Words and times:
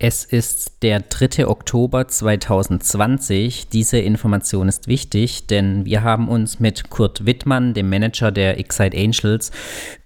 Es 0.00 0.24
ist 0.24 0.74
der 0.82 1.00
3. 1.00 1.48
Oktober 1.48 2.06
2020. 2.06 3.68
Diese 3.68 3.98
Information 3.98 4.68
ist 4.68 4.86
wichtig, 4.86 5.48
denn 5.48 5.86
wir 5.86 6.04
haben 6.04 6.28
uns 6.28 6.60
mit 6.60 6.88
Kurt 6.88 7.26
Wittmann, 7.26 7.74
dem 7.74 7.90
Manager 7.90 8.30
der 8.30 8.60
Excite 8.60 8.96
Angels, 8.96 9.50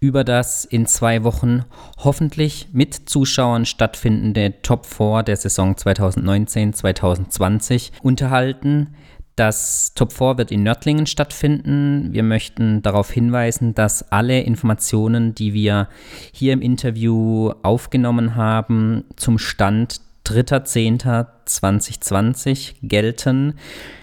über 0.00 0.24
das 0.24 0.64
in 0.64 0.86
zwei 0.86 1.24
Wochen 1.24 1.66
hoffentlich 1.98 2.68
mit 2.72 2.94
Zuschauern 2.94 3.66
stattfindende 3.66 4.62
Top 4.62 4.86
4 4.86 5.24
der 5.24 5.36
Saison 5.36 5.74
2019-2020 5.74 7.90
unterhalten. 8.00 8.94
Das 9.36 9.94
Top 9.94 10.12
4 10.12 10.36
wird 10.36 10.50
in 10.50 10.62
Nördlingen 10.62 11.06
stattfinden. 11.06 12.12
Wir 12.12 12.22
möchten 12.22 12.82
darauf 12.82 13.10
hinweisen, 13.10 13.74
dass 13.74 14.12
alle 14.12 14.42
Informationen, 14.42 15.34
die 15.34 15.54
wir 15.54 15.88
hier 16.32 16.52
im 16.52 16.60
Interview 16.60 17.50
aufgenommen 17.62 18.36
haben, 18.36 19.04
zum 19.16 19.38
Stand 19.38 20.02
3.10.2020 20.26 22.74
gelten. 22.82 23.54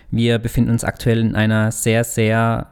Wir 0.10 0.40
befinden 0.40 0.72
uns 0.72 0.84
aktuell 0.84 1.20
in 1.20 1.36
einer 1.36 1.72
sehr, 1.72 2.04
sehr 2.04 2.66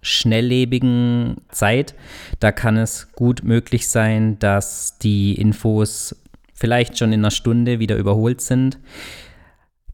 schnelllebigen 0.00 1.38
Zeit. 1.50 1.96
Da 2.38 2.52
kann 2.52 2.76
es 2.76 3.10
gut 3.12 3.42
möglich 3.42 3.88
sein, 3.88 4.38
dass 4.38 4.98
die 4.98 5.34
Infos 5.34 6.14
vielleicht 6.52 6.96
schon 6.98 7.12
in 7.12 7.18
einer 7.20 7.32
Stunde 7.32 7.80
wieder 7.80 7.96
überholt 7.96 8.40
sind. 8.40 8.78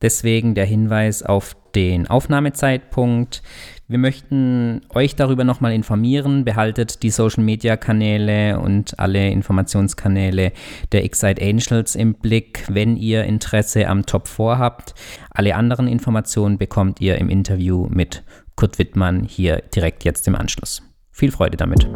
Deswegen 0.03 0.55
der 0.55 0.67
Hinweis 0.67 1.23
auf 1.23 1.57
den 1.75 2.09
Aufnahmezeitpunkt. 2.09 3.43
Wir 3.89 3.99
möchten 3.99 4.83
euch 4.91 5.17
darüber 5.17 5.45
nochmal 5.45 5.73
informieren. 5.73 6.45
Behaltet 6.45 7.03
die 7.03 7.11
Social 7.11 7.43
Media 7.43 7.77
Kanäle 7.77 8.61
und 8.61 8.99
alle 9.01 9.31
Informationskanäle 9.31 10.53
der 10.93 11.05
Excite 11.05 11.43
Angels 11.43 11.97
im 11.97 12.15
Blick, 12.15 12.65
wenn 12.69 12.97
ihr 12.97 13.25
Interesse 13.25 13.89
am 13.89 14.07
Top 14.07 14.29
4 14.29 14.59
habt. 14.59 14.95
Alle 15.31 15.57
anderen 15.57 15.89
Informationen 15.89 16.57
bekommt 16.57 17.01
ihr 17.01 17.19
im 17.19 17.29
Interview 17.29 17.89
mit 17.91 18.23
Kurt 18.55 18.79
Wittmann 18.79 19.25
hier 19.25 19.63
direkt 19.75 20.05
jetzt 20.05 20.29
im 20.29 20.37
Anschluss. 20.37 20.83
Viel 21.11 21.33
Freude 21.33 21.57
damit. 21.57 21.89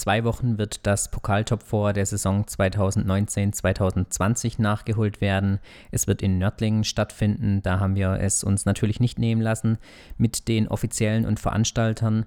Zwei 0.00 0.24
Wochen 0.24 0.56
wird 0.56 0.86
das 0.86 1.10
Pokaltop 1.10 1.62
vor 1.62 1.92
der 1.92 2.06
Saison 2.06 2.44
2019-2020 2.44 4.58
nachgeholt 4.60 5.20
werden. 5.20 5.58
Es 5.90 6.06
wird 6.06 6.22
in 6.22 6.38
Nördlingen 6.38 6.84
stattfinden. 6.84 7.60
Da 7.62 7.80
haben 7.80 7.96
wir 7.96 8.18
es 8.20 8.42
uns 8.42 8.64
natürlich 8.64 8.98
nicht 8.98 9.18
nehmen 9.18 9.42
lassen, 9.42 9.76
mit 10.16 10.48
den 10.48 10.68
Offiziellen 10.68 11.26
und 11.26 11.38
Veranstaltern 11.38 12.24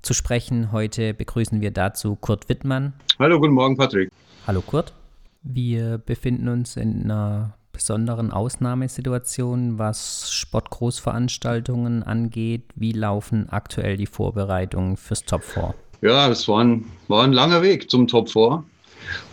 zu 0.00 0.14
sprechen. 0.14 0.72
Heute 0.72 1.12
begrüßen 1.12 1.60
wir 1.60 1.72
dazu 1.72 2.16
Kurt 2.16 2.48
Wittmann. 2.48 2.94
Hallo, 3.18 3.38
guten 3.38 3.52
Morgen, 3.52 3.76
Patrick. 3.76 4.10
Hallo, 4.46 4.62
Kurt. 4.62 4.94
Wir 5.42 5.98
befinden 5.98 6.48
uns 6.48 6.76
in 6.76 7.02
einer 7.02 7.52
besonderen 7.72 8.32
Ausnahmesituation, 8.32 9.78
was 9.78 10.32
Sportgroßveranstaltungen 10.32 12.02
angeht. 12.02 12.64
Wie 12.74 12.92
laufen 12.92 13.50
aktuell 13.50 13.98
die 13.98 14.06
Vorbereitungen 14.06 14.96
fürs 14.96 15.24
Top 15.24 15.42
4? 15.42 15.74
Ja, 16.02 16.28
es 16.30 16.48
war 16.48 16.64
ein, 16.64 16.84
war 17.08 17.24
ein 17.24 17.32
langer 17.32 17.62
Weg 17.62 17.90
zum 17.90 18.06
Top 18.06 18.30
4. 18.30 18.64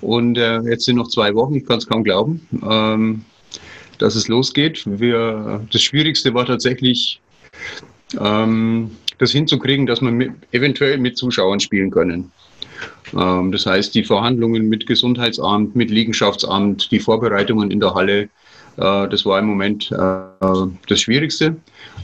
Und 0.01 0.37
äh, 0.37 0.59
jetzt 0.61 0.85
sind 0.85 0.95
noch 0.95 1.07
zwei 1.07 1.33
Wochen, 1.35 1.55
ich 1.55 1.65
kann 1.65 1.77
es 1.77 1.87
kaum 1.87 2.03
glauben, 2.03 2.47
ähm, 2.67 3.23
dass 3.99 4.15
es 4.15 4.27
losgeht. 4.27 4.83
Wir, 4.85 5.65
das 5.71 5.81
Schwierigste 5.81 6.33
war 6.33 6.45
tatsächlich, 6.45 7.21
ähm, 8.19 8.91
das 9.19 9.31
hinzukriegen, 9.31 9.85
dass 9.85 10.01
wir 10.01 10.11
mit, 10.11 10.31
eventuell 10.51 10.97
mit 10.97 11.17
Zuschauern 11.17 11.59
spielen 11.59 11.91
können. 11.91 12.31
Ähm, 13.15 13.51
das 13.51 13.65
heißt, 13.65 13.95
die 13.95 14.03
Verhandlungen 14.03 14.67
mit 14.67 14.87
Gesundheitsamt, 14.87 15.75
mit 15.75 15.89
Liegenschaftsamt, 15.89 16.91
die 16.91 16.99
Vorbereitungen 16.99 17.71
in 17.71 17.79
der 17.79 17.93
Halle, 17.93 18.29
das 18.77 19.25
war 19.25 19.39
im 19.39 19.45
Moment 19.45 19.91
äh, 19.91 19.97
das 20.87 21.01
Schwierigste. 21.01 21.55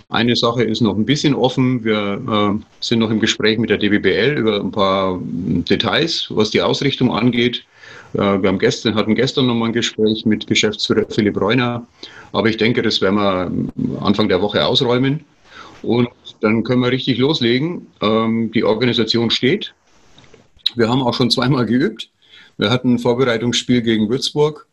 Eine 0.09 0.35
Sache 0.35 0.63
ist 0.63 0.81
noch 0.81 0.95
ein 0.95 1.06
bisschen 1.06 1.35
offen. 1.35 1.84
Wir 1.84 2.22
äh, 2.28 2.63
sind 2.79 3.00
noch 3.00 3.11
im 3.11 3.19
Gespräch 3.19 3.57
mit 3.57 3.69
der 3.69 3.78
DBBL 3.78 4.38
über 4.38 4.59
ein 4.59 4.72
paar 4.72 5.19
Details, 5.22 6.28
was 6.29 6.50
die 6.51 6.61
Ausrichtung 6.61 7.11
angeht. 7.11 7.63
Äh, 8.13 8.41
wir 8.41 8.50
haben 8.50 8.59
gestern, 8.59 8.95
hatten 8.95 9.16
gestern 9.16 9.47
nochmal 9.47 9.69
ein 9.69 9.73
Gespräch 9.73 10.25
mit 10.25 10.47
Geschäftsführer 10.47 11.06
Philipp 11.09 11.39
Reuner. 11.39 11.85
Aber 12.31 12.50
ich 12.50 12.57
denke, 12.57 12.81
das 12.81 13.01
werden 13.01 13.17
wir 13.17 14.03
Anfang 14.03 14.28
der 14.28 14.41
Woche 14.41 14.66
ausräumen. 14.66 15.23
Und 15.84 16.09
dann 16.41 16.63
können 16.63 16.81
wir 16.81 16.91
richtig 16.91 17.17
loslegen. 17.17 17.88
Ähm, 18.01 18.51
die 18.51 18.63
Organisation 18.63 19.29
steht. 19.29 19.73
Wir 20.75 20.90
haben 20.90 21.03
auch 21.03 21.13
schon 21.13 21.29
zweimal 21.29 21.66
geübt. 21.66 22.09
Wir 22.57 22.69
hatten 22.69 22.95
ein 22.95 23.00
Vorbereitungsspiel 23.00 23.81
gegen 23.81 24.09
Würzburg 24.09 24.67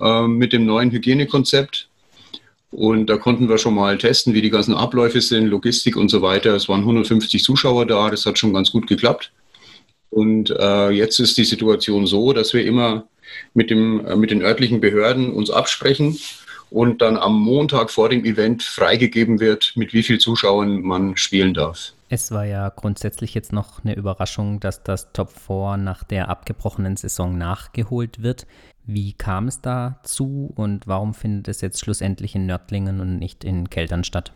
äh, 0.00 0.26
mit 0.26 0.52
dem 0.52 0.66
neuen 0.66 0.90
Hygienekonzept. 0.90 1.88
Und 2.70 3.06
da 3.06 3.16
konnten 3.16 3.48
wir 3.48 3.58
schon 3.58 3.74
mal 3.74 3.98
testen, 3.98 4.34
wie 4.34 4.42
die 4.42 4.50
ganzen 4.50 4.74
Abläufe 4.74 5.20
sind, 5.20 5.46
Logistik 5.46 5.96
und 5.96 6.08
so 6.08 6.22
weiter. 6.22 6.54
Es 6.54 6.68
waren 6.68 6.80
150 6.80 7.42
Zuschauer 7.42 7.86
da, 7.86 8.10
das 8.10 8.26
hat 8.26 8.38
schon 8.38 8.52
ganz 8.52 8.72
gut 8.72 8.88
geklappt. 8.88 9.32
Und 10.10 10.50
äh, 10.50 10.90
jetzt 10.90 11.18
ist 11.20 11.38
die 11.38 11.44
Situation 11.44 12.06
so, 12.06 12.32
dass 12.32 12.52
wir 12.52 12.64
immer 12.64 13.04
mit, 13.52 13.70
dem, 13.70 14.04
äh, 14.06 14.16
mit 14.16 14.30
den 14.30 14.42
örtlichen 14.42 14.80
Behörden 14.80 15.32
uns 15.32 15.50
absprechen 15.50 16.18
und 16.70 17.02
dann 17.02 17.16
am 17.16 17.40
Montag 17.40 17.90
vor 17.90 18.08
dem 18.08 18.24
Event 18.24 18.62
freigegeben 18.62 19.38
wird, 19.38 19.72
mit 19.76 19.92
wie 19.92 20.02
vielen 20.02 20.20
Zuschauern 20.20 20.82
man 20.82 21.16
spielen 21.16 21.54
darf. 21.54 21.92
Es 22.08 22.30
war 22.30 22.44
ja 22.44 22.68
grundsätzlich 22.68 23.34
jetzt 23.34 23.52
noch 23.52 23.84
eine 23.84 23.94
Überraschung, 23.94 24.60
dass 24.60 24.82
das 24.82 25.12
Top 25.12 25.30
4 25.30 25.76
nach 25.78 26.04
der 26.04 26.28
abgebrochenen 26.28 26.96
Saison 26.96 27.36
nachgeholt 27.38 28.22
wird. 28.22 28.46
Wie 28.86 29.14
kam 29.14 29.48
es 29.48 29.60
dazu 29.60 30.52
und 30.56 30.86
warum 30.86 31.14
findet 31.14 31.48
es 31.48 31.60
jetzt 31.60 31.80
schlussendlich 31.80 32.34
in 32.34 32.46
Nördlingen 32.46 33.00
und 33.00 33.18
nicht 33.18 33.44
in 33.44 33.70
Keltern 33.70 34.04
statt? 34.04 34.32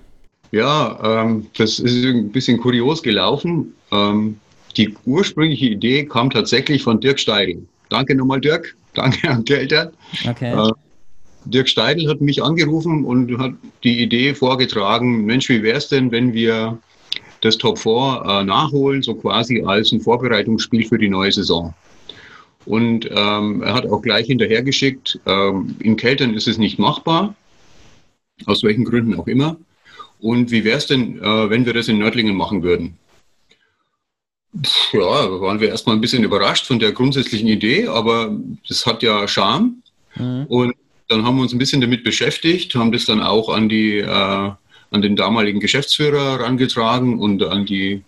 Ja, 0.50 1.22
ähm, 1.22 1.47
das 1.59 1.78
ist 1.78 2.04
ein 2.04 2.31
bisschen 2.31 2.58
kurios 2.58 3.03
gelaufen. 3.03 3.75
Ähm, 3.92 4.38
die 4.76 4.94
ursprüngliche 5.04 5.66
Idee 5.66 6.04
kam 6.06 6.31
tatsächlich 6.31 6.82
von 6.82 7.00
Dirk 7.00 7.19
Steidl. 7.19 7.66
Danke 7.91 8.14
nochmal, 8.14 8.41
Dirk. 8.41 8.75
Danke 8.94 9.28
an 9.28 9.44
Keltern. 9.44 9.91
Okay. 10.26 10.53
Äh, 10.53 10.72
Dirk 11.44 11.69
Steidl 11.69 12.08
hat 12.08 12.20
mich 12.20 12.42
angerufen 12.42 13.04
und 13.04 13.38
hat 13.38 13.53
die 13.84 14.03
Idee 14.03 14.34
vorgetragen, 14.34 15.25
Mensch, 15.25 15.48
wie 15.48 15.62
wäre 15.62 15.78
es 15.78 15.88
denn, 15.88 16.10
wenn 16.10 16.32
wir 16.32 16.78
das 17.42 17.56
Top 17.58 17.78
4 17.78 18.22
äh, 18.26 18.44
nachholen, 18.44 19.03
so 19.03 19.14
quasi 19.14 19.62
als 19.64 19.92
ein 19.92 20.00
Vorbereitungsspiel 20.00 20.87
für 20.87 20.98
die 20.98 21.08
neue 21.08 21.31
Saison. 21.32 21.75
Und 22.64 23.08
ähm, 23.10 23.62
er 23.62 23.74
hat 23.74 23.86
auch 23.86 24.02
gleich 24.02 24.26
hinterhergeschickt, 24.26 25.20
ähm, 25.26 25.76
in 25.78 25.96
Keltern 25.96 26.34
ist 26.34 26.48
es 26.48 26.58
nicht 26.58 26.78
machbar, 26.78 27.34
aus 28.46 28.62
welchen 28.62 28.84
Gründen 28.84 29.19
auch 29.19 29.26
immer. 29.26 29.56
Und 30.20 30.50
wie 30.50 30.64
wäre 30.64 30.78
es 30.78 30.86
denn, 30.86 31.19
äh, 31.19 31.50
wenn 31.50 31.64
wir 31.64 31.72
das 31.72 31.88
in 31.88 31.98
Nördlingen 31.98 32.36
machen 32.36 32.62
würden? 32.62 32.98
Ja, 34.92 35.26
da 35.26 35.41
waren 35.41 35.60
wir 35.60 35.69
erstmal 35.69 35.96
ein 35.96 36.00
bisschen 36.00 36.24
überrascht 36.24 36.66
von 36.66 36.78
der 36.78 36.92
grundsätzlichen 36.92 37.48
Idee, 37.48 37.86
aber 37.86 38.36
das 38.66 38.86
hat 38.86 39.02
ja 39.02 39.28
Charme. 39.28 39.82
Mhm. 40.16 40.46
Und 40.48 40.75
dann 41.08 41.25
haben 41.25 41.36
wir 41.36 41.42
uns 41.42 41.52
ein 41.52 41.58
bisschen 41.58 41.80
damit 41.80 42.02
beschäftigt, 42.02 42.75
haben 42.75 42.92
das 42.92 43.04
dann 43.04 43.22
auch 43.22 43.48
an, 43.48 43.69
die, 43.69 43.98
äh, 43.98 44.06
an 44.06 45.02
den 45.02 45.16
damaligen 45.16 45.60
Geschäftsführer 45.60 46.38
herangetragen 46.38 47.19
und 47.19 47.42
an 47.42 47.66
die 47.66 48.02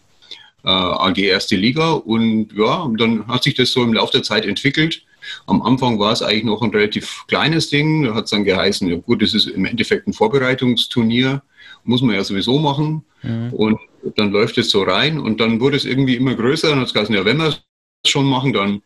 AG 0.63 1.19
Erste 1.19 1.57
Liga. 1.57 1.93
Und 1.93 2.53
ja, 2.57 2.89
dann 2.97 3.27
hat 3.27 3.45
sich 3.45 3.55
das 3.55 3.73
so 3.73 3.83
im 3.83 3.93
Laufe 3.93 4.13
der 4.13 4.23
Zeit 4.23 4.45
entwickelt. 4.45 5.03
Am 5.47 5.63
Anfang 5.63 5.99
war 5.99 6.13
es 6.13 6.23
eigentlich 6.23 6.45
noch 6.45 6.63
ein 6.63 6.71
relativ 6.71 7.25
kleines 7.29 7.69
Ding. 7.69 8.05
Da 8.05 8.15
hat 8.15 8.25
es 8.25 8.31
dann 8.31 8.45
geheißen, 8.45 8.89
ja 8.89 8.97
gut, 8.97 9.23
das 9.23 9.35
ist 9.35 9.47
im 9.47 9.65
Endeffekt 9.65 10.07
ein 10.07 10.13
Vorbereitungsturnier, 10.13 11.43
muss 11.85 12.03
man 12.03 12.15
ja 12.15 12.25
sowieso 12.25 12.59
machen. 12.59 13.05
Mhm. 13.23 13.53
Und 13.53 13.79
dann 14.17 14.31
läuft 14.31 14.59
es 14.59 14.71
so 14.71 14.83
rein 14.83 15.19
und 15.19 15.41
dann 15.41 15.61
wurde 15.61 15.77
es 15.77 15.85
irgendwie 15.85 16.17
immer 16.17 16.35
größer. 16.35 16.71
Dann 16.71 16.81
hat 16.81 16.87
es 16.87 16.95
gesagt, 16.95 17.11
ja, 17.11 17.25
wenn 17.25 17.37
wir 17.37 17.49
es 17.49 17.61
schon 18.07 18.27
machen, 18.27 18.53
dann, 18.53 18.83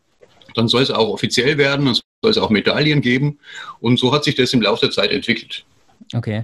dann 0.55 0.67
soll 0.67 0.83
es 0.83 0.91
auch 0.91 1.09
offiziell 1.09 1.57
werden, 1.57 1.85
dann 1.85 1.95
soll 1.95 2.31
es 2.31 2.37
auch 2.37 2.49
Medaillen 2.49 3.01
geben. 3.01 3.39
Und 3.79 3.97
so 3.97 4.13
hat 4.13 4.25
sich 4.25 4.35
das 4.35 4.53
im 4.53 4.61
Laufe 4.61 4.81
der 4.81 4.91
Zeit 4.91 5.11
entwickelt. 5.11 5.65
Okay 6.13 6.43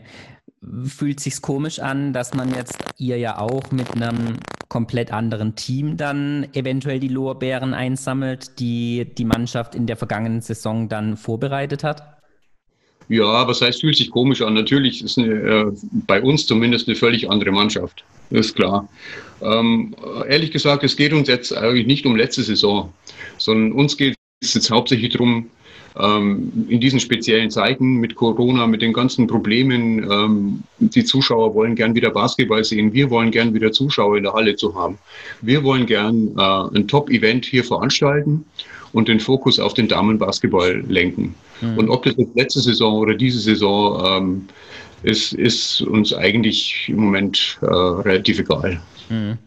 fühlt 0.86 1.20
sich 1.20 1.42
komisch 1.42 1.80
an, 1.80 2.14
dass 2.14 2.34
man 2.34 2.54
jetzt 2.54 2.78
ihr 2.98 3.18
ja 3.18 3.40
auch 3.40 3.72
mit 3.72 3.92
einem 3.96 4.38
komplett 4.70 5.12
anderen 5.12 5.56
Team 5.56 5.98
dann 5.98 6.48
eventuell 6.54 7.00
die 7.00 7.10
Lorbeeren 7.10 7.74
einsammelt, 7.74 8.60
die 8.60 9.06
die 9.18 9.26
Mannschaft 9.26 9.76
in 9.76 9.86
der 9.86 9.98
vergangenen 9.98 10.42
Saison 10.42 10.88
dann 10.88 11.18
vorbereitet 11.18 11.84
hat? 11.84 12.22
Ja, 13.10 13.46
was 13.48 13.62
heißt, 13.62 13.82
fühlt 13.82 13.98
sich 13.98 14.10
komisch 14.10 14.42
an? 14.42 14.54
Natürlich 14.54 15.04
ist 15.04 15.18
eine, 15.18 15.34
äh, 15.34 15.72
bei 16.08 16.22
uns 16.22 16.46
zumindest 16.46 16.88
eine 16.88 16.96
völlig 16.96 17.30
andere 17.30 17.52
Mannschaft. 17.52 18.06
Ist 18.30 18.56
klar. 18.56 18.88
Ähm, 19.42 19.94
ehrlich 20.30 20.52
gesagt, 20.52 20.86
es 20.86 20.96
geht 20.96 21.12
uns 21.12 21.28
jetzt 21.28 21.54
eigentlich 21.54 21.88
nicht 21.88 22.06
um 22.06 22.16
letzte 22.16 22.44
Saison, 22.44 22.94
sondern 23.38 23.74
uns 23.74 23.98
geht 23.98 24.16
es 24.42 24.54
jetzt 24.54 24.72
hauptsächlich 24.72 25.12
darum, 25.12 25.50
ähm, 26.00 26.68
in 26.70 26.80
diesen 26.80 27.00
speziellen 27.00 27.52
Zeiten 27.52 27.96
mit 27.96 28.16
Corona, 28.16 28.68
mit 28.68 28.82
den 28.82 28.94
ganzen 28.94 29.28
Problemen, 29.28 30.10
ähm, 30.10 30.64
die 30.80 31.04
Zuschauer 31.04 31.54
wollen 31.54 31.76
gern 31.76 31.96
wieder 31.96 32.12
Basketball 32.12 32.64
sehen. 32.64 32.94
Wir 32.94 33.10
wollen 33.10 33.32
gern 33.32 33.54
wieder 33.54 33.72
Zuschauer 33.72 34.18
in 34.18 34.24
der 34.24 34.34
Halle 34.34 34.56
zu 34.56 34.76
haben. 34.76 34.98
Wir 35.42 35.64
wollen 35.64 35.86
gern 35.86 36.32
äh, 36.38 36.78
ein 36.78 36.88
Top-Event 36.88 37.46
hier 37.46 37.64
veranstalten 37.64 38.46
und 38.94 39.08
den 39.08 39.20
Fokus 39.20 39.60
auf 39.60 39.74
den 39.74 39.88
Damenbasketball 39.88 40.84
lenken. 40.88 41.36
Mhm. 41.62 41.78
Und 41.78 41.90
ob 41.90 42.04
das 42.04 42.16
jetzt 42.18 42.36
letzte 42.36 42.62
Saison 42.62 42.96
oder 42.96 43.14
diese 43.14 43.40
Saison 43.40 44.04
ähm, 44.06 44.48
ist, 45.04 45.34
ist 45.34 45.82
uns 45.82 46.14
eigentlich 46.14 46.90
im 46.90 46.98
Moment 46.98 47.60
äh, 47.62 47.66
relativ 47.66 48.40
egal. 48.40 48.80
Mhm. 49.10 49.38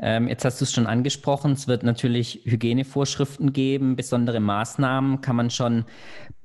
Ähm, 0.00 0.28
jetzt 0.28 0.44
hast 0.44 0.60
du 0.60 0.64
es 0.64 0.72
schon 0.72 0.86
angesprochen, 0.86 1.52
es 1.52 1.68
wird 1.68 1.82
natürlich 1.84 2.40
Hygienevorschriften 2.44 3.52
geben, 3.52 3.96
besondere 3.96 4.40
Maßnahmen. 4.40 5.20
Kann 5.20 5.36
man 5.36 5.50
schon 5.50 5.84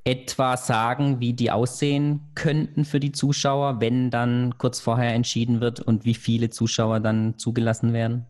etwa 0.04 0.56
sagen, 0.56 1.20
wie 1.20 1.34
die 1.34 1.52
aussehen 1.52 2.22
könnten 2.34 2.86
für 2.86 3.00
die 3.00 3.12
Zuschauer, 3.12 3.82
wenn 3.82 4.10
dann 4.10 4.58
kurz 4.58 4.80
vorher 4.80 5.14
entschieden 5.14 5.60
wird 5.60 5.82
und 5.82 6.06
wie 6.06 6.14
viele 6.14 6.50
Zuschauer 6.50 7.02
dann 7.02 7.38
zugelassen 7.38 7.92
werden? 7.94 8.26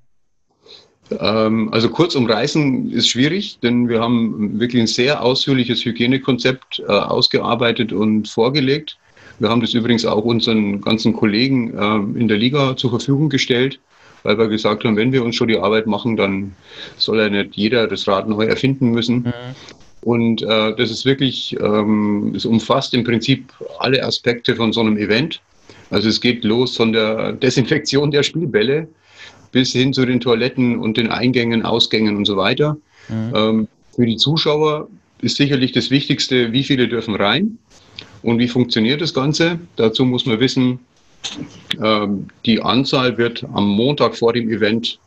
Ähm, 1.12 1.70
also 1.72 1.90
kurz 1.90 2.16
umreißen 2.16 2.92
ist 2.92 3.10
schwierig, 3.10 3.60
denn 3.60 3.88
wir 3.90 4.02
haben 4.02 4.60
wirklich 4.60 4.82
ein 4.82 4.88
sehr 4.88 5.22
ausführliches 5.24 5.86
Hygienekonzept 5.86 6.80
äh, 6.80 6.92
ausgearbeitet 6.92 7.94
und 7.94 8.28
vorgelegt. 8.28 8.98
Wir 9.40 9.50
haben 9.50 9.62
das 9.62 9.74
übrigens 9.74 10.06
auch 10.06 10.24
unseren 10.24 10.82
ganzen 10.82 11.14
Kollegen 11.14 11.78
äh, 11.78 12.20
in 12.20 12.28
der 12.28 12.38
Liga 12.38 12.76
zur 12.76 12.90
Verfügung 12.90 13.30
gestellt, 13.30 13.80
weil 14.24 14.38
wir 14.38 14.48
gesagt 14.48 14.84
haben, 14.84 14.96
wenn 14.96 15.12
wir 15.12 15.24
uns 15.24 15.36
schon 15.36 15.48
die 15.48 15.60
Arbeit 15.60 15.88
machen, 15.88 16.18
dann 16.18 16.56
soll 16.98 17.20
ja 17.20 17.30
nicht 17.30 17.56
jeder 17.56 17.88
das 17.88 18.08
Rad 18.08 18.28
neu 18.28 18.46
erfinden 18.46 18.92
müssen. 18.92 19.18
Mhm. 19.18 19.32
Und 20.02 20.42
äh, 20.42 20.76
das 20.76 20.90
ist 20.90 21.06
wirklich, 21.06 21.56
ähm, 21.60 22.34
es 22.36 22.46
umfasst 22.46 22.94
im 22.94 23.04
Prinzip 23.04 23.52
alle 23.80 24.04
Aspekte 24.04 24.56
von 24.56 24.74
so 24.74 24.82
einem 24.82 24.98
Event. 24.98 25.42
Also 25.90 26.10
es 26.10 26.22
geht 26.22 26.44
los 26.44 26.76
von 26.76 26.94
der 26.94 27.34
Desinfektion 27.34 28.12
der 28.12 28.24
Spielbälle 28.24 28.88
bis 29.52 29.72
hin 29.72 29.94
zu 29.94 30.06
den 30.06 30.20
Toiletten 30.20 30.80
und 30.80 30.98
den 30.98 31.10
Eingängen, 31.10 31.64
Ausgängen 31.64 32.18
und 32.18 32.26
so 32.26 32.38
weiter. 32.38 32.78
Mhm. 33.10 33.34
Ähm, 33.36 33.68
für 33.96 34.06
die 34.06 34.18
Zuschauer 34.18 34.88
ist 35.22 35.38
sicherlich 35.38 35.72
das 35.72 35.90
Wichtigste, 35.90 36.52
wie 36.52 36.64
viele 36.64 36.88
dürfen 36.88 37.16
rein 37.16 37.58
und 38.22 38.40
wie 38.40 38.48
funktioniert 38.48 39.02
das 39.02 39.14
Ganze. 39.14 39.60
Dazu 39.76 40.06
muss 40.06 40.26
man 40.26 40.40
wissen, 40.40 40.80
ähm, 41.82 42.28
die 42.46 42.62
Anzahl 42.62 43.18
wird 43.18 43.44
am 43.54 43.68
Montag 43.68 44.16
vor 44.16 44.34
dem 44.34 44.50
Event 44.50 45.00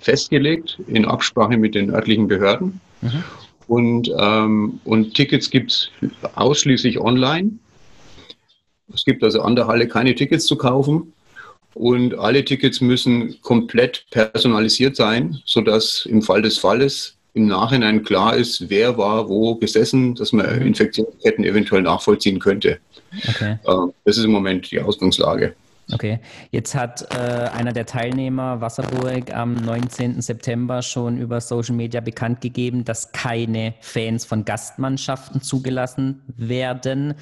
festgelegt 0.00 0.78
in 0.86 1.04
Absprache 1.04 1.56
mit 1.56 1.74
den 1.74 1.90
örtlichen 1.90 2.28
Behörden. 2.28 2.80
Mhm. 3.00 3.24
Und, 3.66 4.10
ähm, 4.18 4.80
und 4.84 5.14
Tickets 5.14 5.50
gibt 5.50 5.72
es 5.72 5.90
ausschließlich 6.34 6.98
online. 6.98 7.52
Es 8.92 9.04
gibt 9.04 9.22
also 9.22 9.42
an 9.42 9.56
der 9.56 9.66
Halle 9.66 9.86
keine 9.86 10.14
Tickets 10.14 10.46
zu 10.46 10.56
kaufen. 10.56 11.12
Und 11.74 12.14
alle 12.18 12.44
Tickets 12.44 12.80
müssen 12.80 13.40
komplett 13.42 14.06
personalisiert 14.10 14.96
sein, 14.96 15.38
sodass 15.44 16.06
im 16.06 16.22
Fall 16.22 16.42
des 16.42 16.58
Falles 16.58 17.17
im 17.34 17.46
Nachhinein 17.46 18.02
klar 18.02 18.36
ist, 18.36 18.68
wer 18.68 18.98
war 18.98 19.28
wo 19.28 19.54
gesessen, 19.54 20.14
dass 20.14 20.32
man 20.32 20.56
mhm. 20.56 20.66
Infektionsketten 20.66 21.44
eventuell 21.44 21.82
nachvollziehen 21.82 22.38
könnte. 22.38 22.78
Okay. 23.28 23.58
Ähm, 23.66 23.92
das 24.04 24.18
ist 24.18 24.24
im 24.24 24.32
Moment 24.32 24.70
die 24.70 24.80
Ausgangslage. 24.80 25.54
Okay, 25.90 26.20
jetzt 26.50 26.74
hat 26.74 27.14
äh, 27.14 27.16
einer 27.16 27.72
der 27.72 27.86
Teilnehmer, 27.86 28.60
Wasserburg, 28.60 29.32
am 29.34 29.54
19. 29.54 30.20
September 30.20 30.82
schon 30.82 31.16
über 31.16 31.40
Social 31.40 31.74
Media 31.74 32.02
bekannt 32.02 32.42
gegeben, 32.42 32.84
dass 32.84 33.12
keine 33.12 33.74
Fans 33.80 34.26
von 34.26 34.44
Gastmannschaften 34.44 35.40
zugelassen 35.40 36.24
werden. 36.36 37.14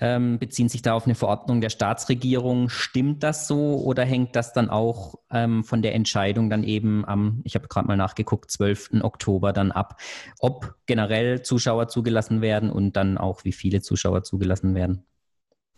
Ähm, 0.00 0.40
beziehen 0.40 0.68
sich 0.68 0.82
da 0.82 0.94
auf 0.94 1.04
eine 1.04 1.14
Verordnung 1.14 1.60
der 1.60 1.70
Staatsregierung. 1.70 2.68
Stimmt 2.68 3.22
das 3.22 3.46
so 3.46 3.76
oder 3.76 4.04
hängt 4.04 4.34
das 4.34 4.52
dann 4.52 4.70
auch 4.70 5.14
ähm, 5.30 5.62
von 5.62 5.80
der 5.80 5.94
Entscheidung 5.94 6.50
dann 6.50 6.64
eben 6.64 7.04
am, 7.04 7.42
ich 7.44 7.54
habe 7.54 7.68
gerade 7.68 7.86
mal 7.86 7.96
nachgeguckt, 7.96 8.50
12. 8.50 9.02
Oktober 9.02 9.52
dann 9.52 9.70
ab, 9.70 10.00
ob 10.40 10.74
generell 10.86 11.42
Zuschauer 11.42 11.86
zugelassen 11.86 12.40
werden 12.40 12.70
und 12.70 12.96
dann 12.96 13.18
auch 13.18 13.44
wie 13.44 13.52
viele 13.52 13.82
Zuschauer 13.82 14.24
zugelassen 14.24 14.74
werden? 14.74 15.04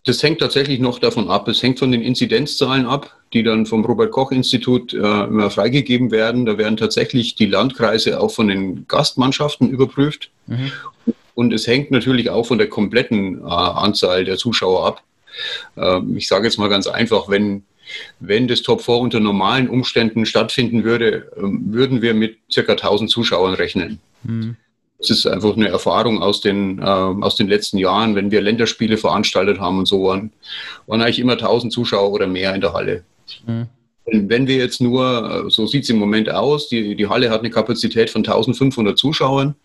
Das 0.05 0.23
hängt 0.23 0.41
tatsächlich 0.41 0.81
noch 0.81 0.99
davon 0.99 1.31
ab. 1.31 1.47
Es 1.47 1.63
hängt 1.63 1.79
von 1.79 1.93
den 1.93 2.03
Inzidenzzahlen 2.03 2.87
ab, 2.87 3.17
die 3.33 3.45
dann 3.45 3.67
vom 3.67 3.85
Robert-Koch-Institut 3.85 4.95
äh, 4.95 4.97
immer 4.97 5.49
freigegeben 5.49 6.11
werden. 6.11 6.45
Da 6.45 6.59
werden 6.59 6.77
tatsächlich 6.77 7.37
die 7.37 7.47
Landkreise 7.47 8.21
auch 8.21 8.33
von 8.33 8.49
den 8.49 8.87
Gastmannschaften 8.89 9.71
überprüft. 9.71 10.31
Mhm. 10.49 10.73
Und 11.35 11.53
es 11.53 11.67
hängt 11.67 11.93
natürlich 11.93 12.31
auch 12.31 12.45
von 12.45 12.59
der 12.59 12.69
kompletten 12.69 13.41
äh, 13.41 13.45
Anzahl 13.45 14.25
der 14.25 14.39
Zuschauer 14.39 14.87
ab. 14.87 15.03
Ähm, 15.77 16.17
ich 16.17 16.27
sage 16.27 16.47
jetzt 16.47 16.59
mal 16.59 16.69
ganz 16.69 16.89
einfach, 16.89 17.29
wenn, 17.29 17.63
wenn 18.19 18.49
das 18.49 18.63
Top 18.63 18.83
4 18.83 18.97
unter 18.97 19.21
normalen 19.21 19.69
Umständen 19.69 20.27
stattfinden 20.27 20.83
würde, 20.83 21.31
äh, 21.37 21.43
würden 21.43 22.03
wir 22.03 22.15
mit 22.15 22.39
circa 22.51 22.73
1000 22.73 23.09
Zuschauern 23.09 23.55
rechnen. 23.55 24.01
Mhm. 24.25 24.57
Das 25.03 25.11
ist 25.11 25.27
einfach 25.27 25.57
eine 25.57 25.69
Erfahrung 25.69 26.23
aus 26.23 26.41
den, 26.41 26.79
äh, 26.79 26.83
aus 26.83 27.35
den 27.35 27.49
letzten 27.49 27.77
Jahren, 27.79 28.15
wenn 28.15 28.31
wir 28.31 28.41
Länderspiele 28.41 28.97
veranstaltet 28.97 29.59
haben 29.59 29.79
und 29.79 29.87
so 29.87 30.05
waren, 30.05 30.33
waren 30.87 31.03
eigentlich 31.03 31.19
immer 31.19 31.33
1000 31.33 31.73
Zuschauer 31.73 32.13
oder 32.13 32.29
mehr 32.29 32.55
in 32.55 32.61
der 32.61 32.73
Halle. 32.73 33.05
Mhm. 33.47 33.67
Wenn 34.05 34.47
wir 34.47 34.57
jetzt 34.57 34.81
nur, 34.81 35.45
äh, 35.47 35.51
so 35.51 35.67
sieht 35.67 35.85
es 35.85 35.91
im 35.91 35.99
Moment 35.99 36.31
aus, 36.31 36.69
die, 36.69 36.95
die 36.95 37.09
Halle 37.09 37.31
hat 37.31 37.41
eine 37.41 37.51
Kapazität 37.51 38.11
von 38.11 38.21
1500 38.21 38.97
Zuschauern. 38.97 39.57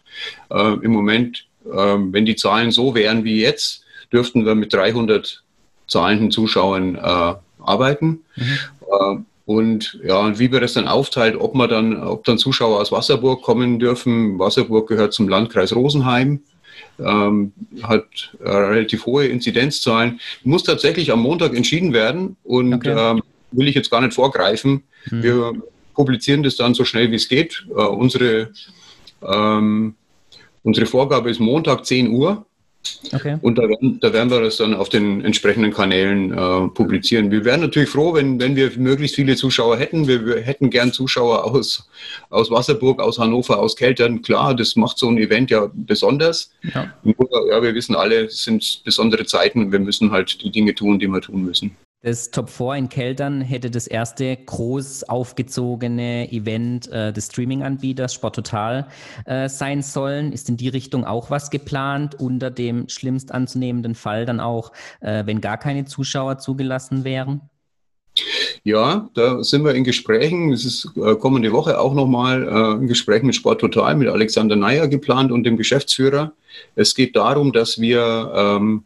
Äh, 0.49 0.73
Im 0.81 0.91
Moment, 0.91 1.45
äh, 1.65 1.71
wenn 1.75 2.25
die 2.25 2.35
Zahlen 2.35 2.71
so 2.71 2.95
wären 2.95 3.23
wie 3.23 3.41
jetzt, 3.41 3.83
dürften 4.11 4.43
wir 4.45 4.55
mit 4.55 4.73
300 4.73 5.43
zahlenden 5.87 6.31
Zuschauern 6.31 6.95
äh, 6.95 7.33
arbeiten. 7.59 8.21
Mhm. 8.35 9.25
Und 9.47 9.97
ja, 10.03 10.19
und 10.19 10.39
wie 10.39 10.51
wir 10.51 10.59
das 10.59 10.73
dann 10.73 10.89
aufteilt, 10.89 11.37
ob 11.39 11.55
man 11.55 11.69
dann, 11.69 12.03
ob 12.03 12.25
dann 12.25 12.37
Zuschauer 12.37 12.81
aus 12.81 12.91
Wasserburg 12.91 13.41
kommen 13.43 13.79
dürfen. 13.79 14.37
Wasserburg 14.37 14.89
gehört 14.89 15.13
zum 15.13 15.29
Landkreis 15.29 15.73
Rosenheim, 15.73 16.41
ähm, 16.99 17.53
hat 17.81 18.33
äh, 18.43 18.49
relativ 18.49 19.05
hohe 19.05 19.25
Inzidenzzahlen. 19.27 20.19
Muss 20.43 20.63
tatsächlich 20.63 21.13
am 21.13 21.21
Montag 21.21 21.55
entschieden 21.55 21.93
werden 21.93 22.35
und 22.43 22.73
okay. 22.73 22.93
ähm, 22.97 23.23
will 23.51 23.69
ich 23.69 23.75
jetzt 23.75 23.89
gar 23.89 24.01
nicht 24.01 24.13
vorgreifen. 24.13 24.83
Hm. 25.05 25.23
Wir 25.23 25.53
publizieren 25.93 26.43
das 26.43 26.57
dann 26.57 26.73
so 26.73 26.83
schnell 26.83 27.09
wie 27.11 27.15
es 27.15 27.29
geht. 27.29 27.65
Äh, 27.69 27.83
unsere, 27.83 28.51
ähm, 29.23 29.95
unsere 30.63 30.87
Vorgabe 30.87 31.29
ist 31.29 31.39
Montag 31.39 31.85
10 31.85 32.09
Uhr. 32.09 32.45
Okay. 33.13 33.37
Und 33.41 33.57
da 33.57 33.63
werden, 33.63 33.99
da 33.99 34.11
werden 34.13 34.29
wir 34.29 34.41
das 34.41 34.57
dann 34.57 34.73
auf 34.73 34.89
den 34.89 35.23
entsprechenden 35.23 35.73
Kanälen 35.73 36.31
äh, 36.31 36.67
publizieren. 36.69 37.31
Wir 37.31 37.45
wären 37.45 37.61
natürlich 37.61 37.89
froh, 37.89 38.13
wenn, 38.13 38.39
wenn 38.39 38.55
wir 38.55 38.71
möglichst 38.77 39.15
viele 39.15 39.35
Zuschauer 39.35 39.77
hätten. 39.77 40.07
Wir, 40.07 40.25
wir, 40.25 40.41
hätten 40.41 40.69
gern 40.69 40.91
Zuschauer 40.91 41.45
aus, 41.45 41.89
aus 42.29 42.51
Wasserburg, 42.51 43.01
aus 43.01 43.19
Hannover, 43.19 43.59
aus 43.59 43.75
Keltern. 43.75 44.21
Klar, 44.21 44.55
das 44.55 44.75
macht 44.75 44.97
so 44.97 45.07
ein 45.09 45.17
Event 45.17 45.49
ja 45.49 45.69
besonders. 45.73 46.51
Ja. 46.73 46.93
Nur, 47.03 47.15
ja, 47.49 47.61
wir 47.61 47.73
wissen 47.73 47.95
alle, 47.95 48.25
es 48.25 48.43
sind 48.43 48.81
besondere 48.83 49.25
Zeiten. 49.25 49.71
Wir 49.71 49.79
müssen 49.79 50.11
halt 50.11 50.41
die 50.43 50.51
Dinge 50.51 50.75
tun, 50.75 50.99
die 50.99 51.07
wir 51.07 51.21
tun 51.21 51.43
müssen. 51.43 51.75
Das 52.07 52.31
Top 52.31 52.49
4 52.49 52.75
in 52.75 52.87
Keltern 52.87 53.41
hätte 53.41 53.69
das 53.69 53.85
erste 53.85 54.37
groß 54.37 55.03
aufgezogene 55.09 56.31
Event 56.31 56.89
äh, 56.89 57.11
des 57.11 57.25
Streaming-Anbieters 57.25 58.13
Sport 58.13 58.35
Total 58.35 58.87
äh, 59.25 59.49
sein 59.49 59.81
sollen. 59.81 60.31
Ist 60.31 60.47
in 60.47 60.55
die 60.55 60.69
Richtung 60.69 61.03
auch 61.03 61.31
was 61.31 61.49
geplant, 61.49 62.15
unter 62.17 62.49
dem 62.49 62.87
schlimmst 62.87 63.33
anzunehmenden 63.33 63.93
Fall 63.93 64.25
dann 64.25 64.39
auch, 64.39 64.71
äh, 65.01 65.25
wenn 65.25 65.41
gar 65.41 65.57
keine 65.57 65.83
Zuschauer 65.83 66.37
zugelassen 66.37 67.03
wären? 67.03 67.41
Ja, 68.63 69.09
da 69.13 69.43
sind 69.43 69.65
wir 69.65 69.75
in 69.75 69.83
Gesprächen. 69.83 70.53
Es 70.53 70.63
ist 70.63 70.89
äh, 70.95 71.13
kommende 71.15 71.51
Woche 71.51 71.77
auch 71.77 71.93
nochmal 71.93 72.47
äh, 72.47 72.81
ein 72.81 72.87
Gespräch 72.87 73.21
mit 73.23 73.35
Sport 73.35 73.59
Total, 73.59 73.97
mit 73.97 74.07
Alexander 74.07 74.55
Neyer 74.55 74.87
geplant 74.87 75.29
und 75.29 75.43
dem 75.43 75.57
Geschäftsführer. 75.57 76.31
Es 76.73 76.95
geht 76.95 77.17
darum, 77.17 77.51
dass 77.51 77.81
wir 77.81 78.31
ähm, 78.33 78.85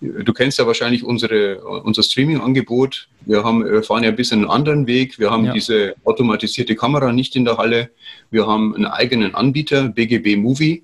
Du 0.00 0.32
kennst 0.32 0.58
ja 0.58 0.66
wahrscheinlich 0.66 1.04
unsere, 1.04 1.60
unser 1.60 2.02
Streaming-Angebot. 2.02 3.08
Wir, 3.26 3.44
haben, 3.44 3.82
fahren 3.82 4.04
ja 4.04 4.10
ein 4.10 4.16
bisschen 4.16 4.40
einen 4.40 4.50
anderen 4.50 4.86
Weg. 4.86 5.18
Wir 5.18 5.30
haben 5.30 5.46
ja. 5.46 5.52
diese 5.52 5.94
automatisierte 6.04 6.76
Kamera 6.76 7.12
nicht 7.12 7.36
in 7.36 7.44
der 7.44 7.56
Halle. 7.56 7.90
Wir 8.30 8.46
haben 8.46 8.74
einen 8.74 8.86
eigenen 8.86 9.34
Anbieter, 9.34 9.88
BGB 9.88 10.36
Movie, 10.36 10.82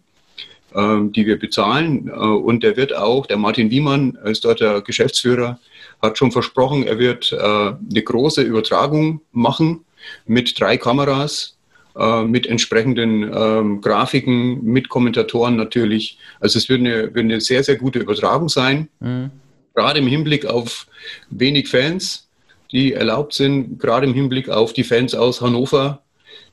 äh, 0.75 0.99
die 1.03 1.27
wir 1.27 1.39
bezahlen. 1.39 2.09
Äh, 2.09 2.13
und 2.13 2.63
der 2.63 2.77
wird 2.77 2.95
auch, 2.95 3.27
der 3.27 3.37
Martin 3.37 3.71
Wiemann 3.71 4.19
ist 4.25 4.45
dort 4.45 4.61
der 4.61 4.81
Geschäftsführer, 4.81 5.59
hat 6.03 6.19
schon 6.19 6.33
versprochen, 6.33 6.85
er 6.85 6.99
wird 6.99 7.33
äh, 7.33 7.37
eine 7.37 8.03
große 8.03 8.43
Übertragung 8.43 9.21
machen 9.33 9.85
mit 10.27 10.59
drei 10.59 10.77
Kameras 10.77 11.54
äh, 11.97 12.25
mit 12.25 12.47
entsprechenden 12.47 13.31
ähm, 13.33 13.81
Grafiken, 13.81 14.65
mit 14.65 14.89
Kommentatoren 14.89 15.55
natürlich. 15.55 16.19
Also 16.41 16.59
es 16.59 16.69
wird 16.69 16.81
eine, 16.81 17.15
wird 17.15 17.25
eine 17.25 17.41
sehr, 17.41 17.63
sehr 17.63 17.77
gute 17.77 18.01
Übertragung 18.01 18.49
sein. 18.49 18.89
Mhm. 19.01 19.31
gerade 19.75 20.01
im 20.01 20.07
Hinblick 20.07 20.47
auf 20.47 20.87
wenig 21.31 21.69
Fans, 21.69 22.29
die 22.73 22.95
erlaubt 22.95 23.35
sind, 23.35 23.79
gerade 23.79 24.07
im 24.07 24.15
Hinblick 24.15 24.49
auf 24.49 24.73
die 24.73 24.85
Fans 24.85 25.15
aus 25.15 25.41
Hannover, 25.41 26.03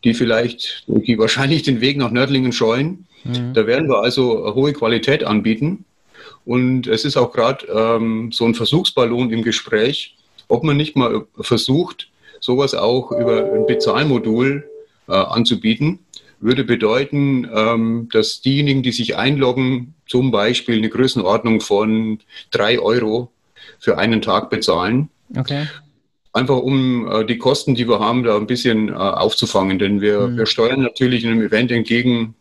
die 0.03 0.13
vielleicht, 0.13 0.83
die 0.87 1.17
wahrscheinlich 1.17 1.63
den 1.63 1.81
Weg 1.81 1.97
nach 1.97 2.11
Nördlingen 2.11 2.51
scheuen. 2.51 3.07
Mhm. 3.23 3.53
Da 3.53 3.65
werden 3.65 3.89
wir 3.89 3.99
also 3.99 4.53
hohe 4.53 4.73
Qualität 4.73 5.23
anbieten. 5.23 5.85
Und 6.45 6.85
es 6.85 7.03
ist 7.03 7.17
auch 7.17 7.31
gerade 7.31 7.65
ähm, 7.67 8.31
so 8.31 8.45
ein 8.45 8.55
Versuchsballon 8.55 9.31
im 9.31 9.43
Gespräch, 9.43 10.15
ob 10.47 10.63
man 10.63 10.77
nicht 10.77 10.95
mal 10.95 11.25
versucht, 11.39 12.09
sowas 12.39 12.75
auch 12.75 13.11
über 13.11 13.51
ein 13.53 13.65
Bezahlmodul 13.65 14.63
anzubieten. 15.15 15.99
Würde 16.39 16.63
bedeuten, 16.63 17.47
ähm, 17.53 18.09
dass 18.11 18.41
diejenigen, 18.41 18.81
die 18.81 18.91
sich 18.91 19.15
einloggen, 19.15 19.93
zum 20.07 20.31
Beispiel 20.31 20.77
eine 20.77 20.89
Größenordnung 20.89 21.61
von 21.61 22.19
drei 22.49 22.79
Euro 22.79 23.31
für 23.79 23.97
einen 23.97 24.21
Tag 24.21 24.49
bezahlen. 24.49 25.09
Okay. 25.37 25.67
Einfach 26.33 26.57
um 26.57 27.07
äh, 27.11 27.25
die 27.25 27.37
Kosten, 27.37 27.75
die 27.75 27.87
wir 27.87 27.99
haben, 27.99 28.23
da 28.23 28.37
ein 28.37 28.47
bisschen 28.47 28.89
äh, 28.89 28.93
aufzufangen. 28.93 29.77
Denn 29.77 30.01
wir, 30.01 30.27
mhm. 30.27 30.37
wir 30.37 30.45
steuern 30.45 30.81
natürlich 30.81 31.25
einem 31.25 31.41
Event 31.41 31.71
entgegen, 31.71 32.35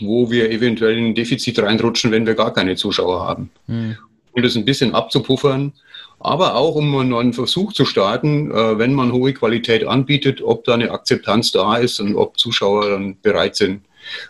wo 0.00 0.30
wir 0.30 0.50
eventuell 0.50 0.96
in 0.96 1.06
ein 1.06 1.14
Defizit 1.14 1.58
reinrutschen, 1.58 2.12
wenn 2.12 2.26
wir 2.26 2.34
gar 2.34 2.52
keine 2.52 2.76
Zuschauer 2.76 3.26
haben. 3.26 3.50
Mhm. 3.66 3.96
Um 4.32 4.42
das 4.42 4.56
ein 4.56 4.64
bisschen 4.64 4.94
abzupuffern, 4.94 5.72
aber 6.20 6.56
auch 6.56 6.74
um 6.74 6.94
einen 6.96 7.10
neuen 7.10 7.32
Versuch 7.32 7.72
zu 7.72 7.84
starten, 7.84 8.50
äh, 8.50 8.78
wenn 8.78 8.94
man 8.94 9.12
hohe 9.12 9.32
Qualität 9.32 9.86
anbietet, 9.86 10.42
ob 10.42 10.64
da 10.64 10.74
eine 10.74 10.90
Akzeptanz 10.90 11.52
da 11.52 11.76
ist 11.76 12.00
und 12.00 12.16
ob 12.16 12.38
Zuschauer 12.38 12.90
dann 12.90 13.16
bereit 13.20 13.56
sind, 13.56 13.82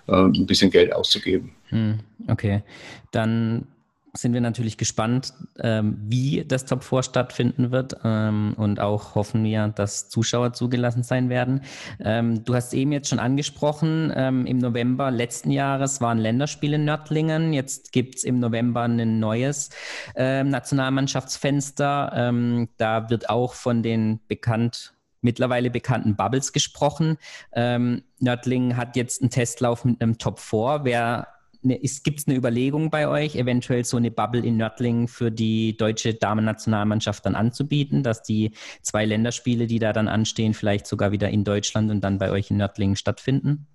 äh, 0.06 0.12
ein 0.12 0.46
bisschen 0.46 0.70
Geld 0.70 0.92
auszugeben. 0.92 1.52
Mhm. 1.70 2.00
Okay, 2.28 2.62
dann 3.10 3.66
sind 4.14 4.32
wir 4.32 4.40
natürlich 4.40 4.76
gespannt, 4.78 5.32
ähm, 5.58 5.98
wie 6.00 6.44
das 6.46 6.64
Top 6.64 6.84
4 6.84 7.02
stattfinden 7.02 7.70
wird 7.70 7.96
ähm, 8.04 8.54
und 8.56 8.80
auch 8.80 9.14
hoffen 9.14 9.44
wir, 9.44 9.68
dass 9.68 10.08
Zuschauer 10.08 10.52
zugelassen 10.52 11.02
sein 11.02 11.28
werden. 11.28 11.62
Ähm, 12.00 12.44
du 12.44 12.54
hast 12.54 12.74
eben 12.74 12.92
jetzt 12.92 13.08
schon 13.08 13.18
angesprochen, 13.18 14.12
ähm, 14.14 14.46
im 14.46 14.58
November 14.58 15.10
letzten 15.10 15.50
Jahres 15.50 16.00
waren 16.00 16.18
Länderspiele 16.18 16.76
in 16.76 16.84
Nördlingen. 16.84 17.52
Jetzt 17.52 17.92
gibt 17.92 18.16
es 18.16 18.24
im 18.24 18.40
November 18.40 18.82
ein 18.82 19.18
neues 19.18 19.70
ähm, 20.14 20.48
Nationalmannschaftsfenster. 20.48 22.12
Ähm, 22.14 22.68
da 22.76 23.10
wird 23.10 23.28
auch 23.28 23.54
von 23.54 23.82
den 23.82 24.20
bekannt 24.28 24.94
mittlerweile 25.20 25.68
bekannten 25.68 26.14
Bubbles 26.14 26.52
gesprochen. 26.52 27.18
Nördlingen 27.52 28.76
hat 28.76 28.94
jetzt 28.94 29.20
einen 29.20 29.30
Testlauf 29.30 29.84
mit 29.84 30.00
einem 30.00 30.16
Top 30.16 30.38
4. 30.38 30.82
Wer 30.84 31.26
Gibt 31.62 32.20
es 32.20 32.26
eine 32.26 32.36
Überlegung 32.36 32.90
bei 32.90 33.08
euch, 33.08 33.34
eventuell 33.34 33.84
so 33.84 33.96
eine 33.96 34.10
Bubble 34.12 34.44
in 34.44 34.56
Nördlingen 34.56 35.08
für 35.08 35.30
die 35.30 35.76
deutsche 35.76 36.14
Damennationalmannschaft 36.14 37.26
dann 37.26 37.34
anzubieten, 37.34 38.02
dass 38.02 38.22
die 38.22 38.52
zwei 38.82 39.04
Länderspiele, 39.04 39.66
die 39.66 39.80
da 39.80 39.92
dann 39.92 40.06
anstehen, 40.06 40.54
vielleicht 40.54 40.86
sogar 40.86 41.10
wieder 41.10 41.30
in 41.30 41.42
Deutschland 41.44 41.90
und 41.90 42.00
dann 42.02 42.18
bei 42.18 42.30
euch 42.30 42.50
in 42.50 42.58
Nördlingen 42.58 42.96
stattfinden? 42.96 43.66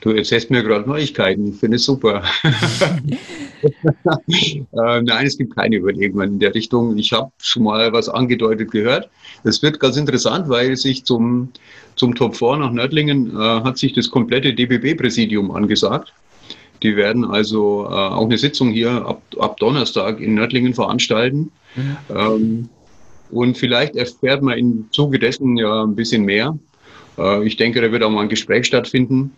Du 0.00 0.10
erzählst 0.10 0.50
mir 0.50 0.62
gerade 0.62 0.88
Neuigkeiten, 0.88 1.50
ich 1.50 1.56
finde 1.56 1.76
es 1.76 1.84
super. 1.84 2.22
äh, 3.62 5.02
nein, 5.02 5.26
es 5.26 5.36
gibt 5.36 5.54
keine 5.54 5.76
Überlegungen 5.76 6.32
in 6.32 6.38
der 6.38 6.54
Richtung. 6.54 6.96
Ich 6.96 7.12
habe 7.12 7.30
schon 7.38 7.64
mal 7.64 7.92
was 7.92 8.08
angedeutet 8.08 8.70
gehört. 8.70 9.10
Es 9.44 9.62
wird 9.62 9.78
ganz 9.78 9.96
interessant, 9.96 10.48
weil 10.48 10.76
sich 10.76 11.04
zum, 11.04 11.50
zum 11.96 12.14
Top 12.14 12.36
4 12.36 12.56
nach 12.56 12.72
Nördlingen 12.72 13.30
äh, 13.30 13.38
hat 13.38 13.78
sich 13.78 13.92
das 13.92 14.10
komplette 14.10 14.54
DBB-Präsidium 14.54 15.50
angesagt. 15.50 16.14
Die 16.82 16.96
werden 16.96 17.24
also 17.24 17.86
äh, 17.86 17.92
auch 17.92 18.24
eine 18.24 18.38
Sitzung 18.38 18.70
hier 18.70 19.06
ab, 19.06 19.22
ab 19.38 19.58
Donnerstag 19.58 20.20
in 20.20 20.34
Nördlingen 20.34 20.74
veranstalten. 20.74 21.52
Mhm. 21.76 21.96
Ähm, 22.14 22.68
und 23.30 23.58
vielleicht 23.58 23.96
erfährt 23.96 24.42
man 24.42 24.58
im 24.58 24.88
Zuge 24.90 25.18
dessen 25.18 25.56
ja 25.56 25.84
ein 25.84 25.94
bisschen 25.94 26.24
mehr. 26.24 26.58
Äh, 27.18 27.46
ich 27.46 27.56
denke, 27.56 27.80
da 27.80 27.92
wird 27.92 28.02
auch 28.02 28.10
mal 28.10 28.22
ein 28.22 28.28
Gespräch 28.28 28.66
stattfinden. 28.66 29.32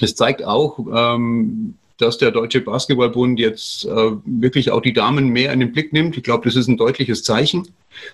Es 0.00 0.14
zeigt 0.14 0.44
auch, 0.44 0.78
ähm, 0.78 1.74
dass 1.98 2.18
der 2.18 2.30
Deutsche 2.30 2.60
Basketballbund 2.60 3.40
jetzt 3.40 3.84
äh, 3.84 4.10
wirklich 4.24 4.70
auch 4.70 4.80
die 4.80 4.92
Damen 4.92 5.28
mehr 5.28 5.52
in 5.52 5.60
den 5.60 5.72
Blick 5.72 5.92
nimmt. 5.92 6.16
Ich 6.16 6.22
glaube, 6.22 6.44
das 6.44 6.54
ist 6.54 6.68
ein 6.68 6.76
deutliches 6.76 7.24
Zeichen, 7.24 7.68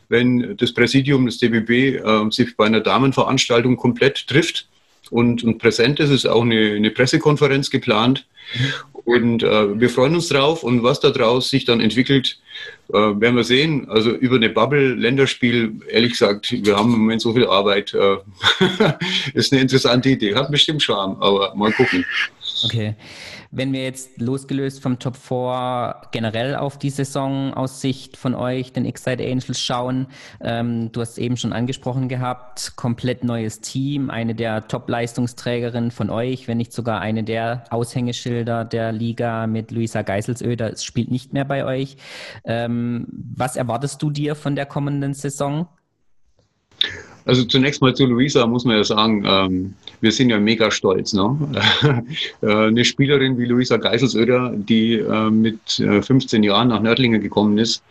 wenn 0.08 0.56
das 0.56 0.72
Präsidium 0.72 1.26
des 1.26 1.38
DBB 1.38 1.70
äh, 1.70 2.30
sich 2.30 2.56
bei 2.56 2.66
einer 2.66 2.80
Damenveranstaltung 2.80 3.76
komplett 3.76 4.26
trifft 4.26 4.68
und, 5.10 5.44
und 5.44 5.58
präsent 5.58 6.00
ist. 6.00 6.08
Es 6.08 6.24
ist 6.24 6.26
auch 6.26 6.42
eine, 6.42 6.72
eine 6.72 6.90
Pressekonferenz 6.90 7.70
geplant. 7.70 8.26
Und 8.92 9.42
äh, 9.42 9.78
wir 9.78 9.90
freuen 9.90 10.14
uns 10.14 10.28
drauf 10.28 10.62
und 10.62 10.82
was 10.82 11.00
da 11.00 11.10
draus 11.10 11.50
sich 11.50 11.66
dann 11.66 11.80
entwickelt, 11.80 12.38
äh, 12.88 12.94
werden 12.94 13.36
wir 13.36 13.44
sehen. 13.44 13.86
Also 13.88 14.10
über 14.10 14.36
eine 14.36 14.48
Bubble-Länderspiel, 14.48 15.80
ehrlich 15.88 16.12
gesagt, 16.12 16.52
wir 16.52 16.76
haben 16.76 16.92
im 16.94 17.00
Moment 17.00 17.20
so 17.20 17.34
viel 17.34 17.46
Arbeit. 17.46 17.92
Äh, 17.92 18.16
ist 19.34 19.52
eine 19.52 19.60
interessante 19.60 20.08
Idee. 20.08 20.34
Hat 20.34 20.50
bestimmt 20.50 20.82
Charme, 20.82 21.16
aber 21.20 21.54
mal 21.54 21.72
gucken. 21.72 22.04
Okay. 22.64 22.94
Wenn 23.56 23.73
wir 23.73 23.84
jetzt 23.84 24.20
losgelöst 24.20 24.82
vom 24.82 24.99
Top 24.99 25.16
4 25.16 26.08
generell 26.11 26.56
auf 26.56 26.76
die 26.76 26.90
Saison 26.90 27.54
aus 27.54 27.80
Sicht 27.80 28.16
von 28.16 28.34
euch, 28.34 28.73
den 28.73 28.84
Excite 28.84 29.23
Angels, 29.23 29.61
schauen, 29.61 30.08
ähm, 30.40 30.90
du 30.90 31.00
hast 31.00 31.18
eben 31.18 31.37
schon 31.37 31.52
angesprochen 31.52 32.08
gehabt, 32.08 32.73
komplett 32.75 33.23
neues 33.23 33.61
Team, 33.61 34.11
eine 34.11 34.34
der 34.34 34.66
Top-Leistungsträgerinnen 34.66 35.92
von 35.92 36.11
euch, 36.11 36.49
wenn 36.49 36.58
nicht 36.58 36.73
sogar 36.73 37.00
eine 37.00 37.23
der 37.23 37.62
Aushängeschilder 37.70 38.64
der 38.64 38.90
Liga 38.90 39.46
mit 39.46 39.70
Luisa 39.70 40.02
Geiselsöder, 40.02 40.76
spielt 40.76 41.12
nicht 41.12 41.32
mehr 41.32 41.44
bei 41.44 41.64
euch. 41.64 41.96
Ähm, 42.44 43.06
was 43.37 43.54
erwartest 43.54 44.02
du 44.02 44.11
dir 44.11 44.34
von 44.34 44.56
der 44.56 44.66
kommenden 44.66 45.14
Saison? 45.14 45.68
Also 47.26 47.44
zunächst 47.44 47.80
mal 47.80 47.94
zu 47.94 48.04
Luisa 48.06 48.46
muss 48.46 48.64
man 48.64 48.76
ja 48.76 48.84
sagen, 48.84 49.24
ähm, 49.26 49.74
wir 50.00 50.12
sind 50.12 50.28
ja 50.28 50.38
mega 50.38 50.70
stolz. 50.70 51.12
Ne? 51.12 51.36
Äh, 52.42 52.66
eine 52.66 52.84
Spielerin 52.84 53.38
wie 53.38 53.46
Luisa 53.46 53.76
Geiselsöder, 53.76 54.52
die 54.54 54.94
äh, 54.94 55.30
mit 55.30 55.58
15 55.66 56.42
äh, 56.42 56.46
Jahren 56.46 56.68
nach 56.68 56.80
Nördlingen 56.80 57.20
gekommen 57.20 57.58
ist, 57.58 57.82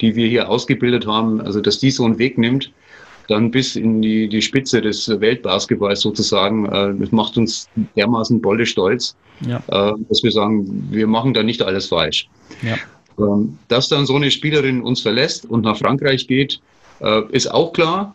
die 0.00 0.14
wir 0.16 0.26
hier 0.26 0.48
ausgebildet 0.48 1.06
haben, 1.06 1.40
also 1.40 1.60
dass 1.60 1.78
die 1.78 1.90
so 1.90 2.04
einen 2.04 2.18
Weg 2.18 2.38
nimmt, 2.38 2.72
dann 3.28 3.50
bis 3.50 3.76
in 3.76 4.02
die, 4.02 4.28
die 4.28 4.42
Spitze 4.42 4.80
des 4.80 5.08
Weltbasketballs 5.08 6.00
sozusagen, 6.00 6.66
äh, 6.66 6.94
das 6.98 7.12
macht 7.12 7.36
uns 7.36 7.68
dermaßen 7.96 8.40
bolle 8.40 8.66
stolz, 8.66 9.16
ja. 9.46 9.62
dass 9.68 10.22
wir 10.22 10.30
sagen, 10.30 10.88
wir 10.90 11.06
machen 11.06 11.34
da 11.34 11.42
nicht 11.42 11.62
alles 11.62 11.86
falsch. 11.86 12.28
Ja. 12.62 12.76
Ähm, 13.18 13.58
dass 13.68 13.88
dann 13.88 14.06
so 14.06 14.16
eine 14.16 14.30
Spielerin 14.30 14.82
uns 14.82 15.00
verlässt 15.00 15.46
und 15.46 15.62
nach 15.62 15.76
Frankreich 15.76 16.26
geht, 16.26 16.60
ist 17.32 17.50
auch 17.50 17.72
klar. 17.72 18.14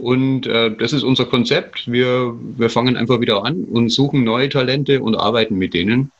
Und 0.00 0.46
äh, 0.46 0.74
das 0.74 0.92
ist 0.92 1.02
unser 1.02 1.26
Konzept. 1.26 1.90
Wir, 1.90 2.34
wir 2.56 2.70
fangen 2.70 2.96
einfach 2.96 3.20
wieder 3.20 3.44
an 3.44 3.64
und 3.64 3.90
suchen 3.90 4.24
neue 4.24 4.48
Talente 4.48 5.00
und 5.00 5.14
arbeiten 5.14 5.56
mit 5.56 5.74
denen. 5.74 6.10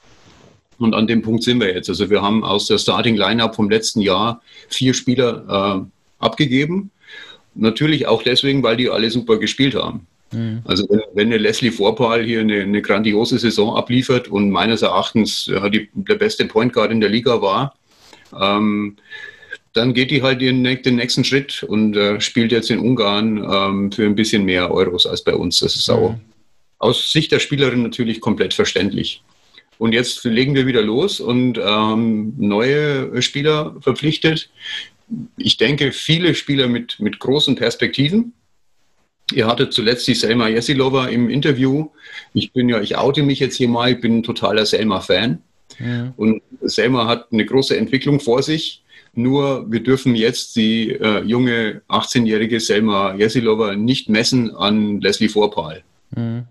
Und 0.78 0.94
an 0.94 1.06
dem 1.06 1.22
Punkt 1.22 1.42
sind 1.42 1.60
wir 1.60 1.74
jetzt. 1.74 1.88
Also 1.88 2.10
wir 2.10 2.22
haben 2.22 2.42
aus 2.44 2.66
der 2.66 2.78
Starting 2.78 3.16
Lineup 3.16 3.54
vom 3.54 3.68
letzten 3.68 4.00
Jahr 4.00 4.42
vier 4.68 4.94
Spieler 4.94 5.86
äh, 6.20 6.24
abgegeben. 6.24 6.90
Natürlich 7.54 8.06
auch 8.06 8.22
deswegen, 8.22 8.62
weil 8.62 8.76
die 8.76 8.88
alle 8.88 9.10
super 9.10 9.38
gespielt 9.38 9.74
haben. 9.74 10.06
Mhm. 10.32 10.62
Also 10.64 10.86
wenn, 10.88 11.00
wenn 11.14 11.26
eine 11.28 11.38
Leslie 11.38 11.72
Vorpal 11.72 12.22
hier 12.22 12.40
eine, 12.40 12.60
eine, 12.60 12.82
grandiose 12.82 13.38
Saison 13.38 13.76
abliefert 13.76 14.28
und 14.28 14.50
meines 14.50 14.82
Erachtens 14.82 15.46
ja, 15.46 15.68
die, 15.68 15.88
der 15.94 16.14
beste 16.14 16.46
Point 16.46 16.72
Guard 16.72 16.92
in 16.92 17.00
der 17.00 17.10
Liga 17.10 17.42
war, 17.42 17.74
ähm, 18.38 18.96
dann 19.72 19.94
geht 19.94 20.10
die 20.10 20.22
halt 20.22 20.40
den, 20.40 20.64
den 20.64 20.96
nächsten 20.96 21.24
Schritt 21.24 21.62
und 21.62 21.96
äh, 21.96 22.20
spielt 22.20 22.52
jetzt 22.52 22.70
in 22.70 22.80
Ungarn 22.80 23.38
ähm, 23.38 23.92
für 23.92 24.04
ein 24.04 24.16
bisschen 24.16 24.44
mehr 24.44 24.70
Euros 24.70 25.06
als 25.06 25.22
bei 25.22 25.34
uns. 25.34 25.60
Das 25.60 25.76
ist 25.76 25.88
auch 25.88 26.12
mhm. 26.12 26.20
aus 26.78 27.12
Sicht 27.12 27.30
der 27.32 27.38
Spielerin 27.38 27.82
natürlich 27.82 28.20
komplett 28.20 28.54
verständlich. 28.54 29.22
Und 29.78 29.92
jetzt 29.92 30.24
legen 30.24 30.54
wir 30.54 30.66
wieder 30.66 30.82
los 30.82 31.20
und 31.20 31.58
ähm, 31.62 32.34
neue 32.36 33.22
Spieler 33.22 33.76
verpflichtet. 33.80 34.50
Ich 35.38 35.56
denke, 35.56 35.92
viele 35.92 36.34
Spieler 36.34 36.68
mit, 36.68 37.00
mit 37.00 37.18
großen 37.18 37.56
Perspektiven. 37.56 38.34
Ihr 39.32 39.46
hattet 39.46 39.72
zuletzt 39.72 40.06
die 40.06 40.14
Selma 40.14 40.48
Jesilova 40.48 41.06
im 41.06 41.30
Interview. 41.30 41.88
Ich 42.34 42.52
bin 42.52 42.68
ja, 42.68 42.80
ich 42.80 42.98
oute 42.98 43.22
mich 43.22 43.38
jetzt 43.38 43.56
hier 43.56 43.68
mal, 43.68 43.92
ich 43.92 44.00
bin 44.00 44.18
ein 44.18 44.22
totaler 44.22 44.66
Selma-Fan. 44.66 45.40
Ja. 45.78 46.12
Und 46.16 46.42
Selma 46.60 47.06
hat 47.06 47.32
eine 47.32 47.46
große 47.46 47.76
Entwicklung 47.76 48.20
vor 48.20 48.42
sich. 48.42 48.82
Nur 49.14 49.70
wir 49.70 49.82
dürfen 49.82 50.14
jetzt 50.14 50.56
die 50.56 50.92
äh, 50.92 51.22
junge 51.24 51.82
18-jährige 51.88 52.60
Selma 52.60 53.14
Jesilova 53.14 53.74
nicht 53.74 54.08
messen 54.08 54.54
an 54.54 55.00
Leslie 55.00 55.28
Vorpal. 55.28 55.82
Mhm. 56.14 56.44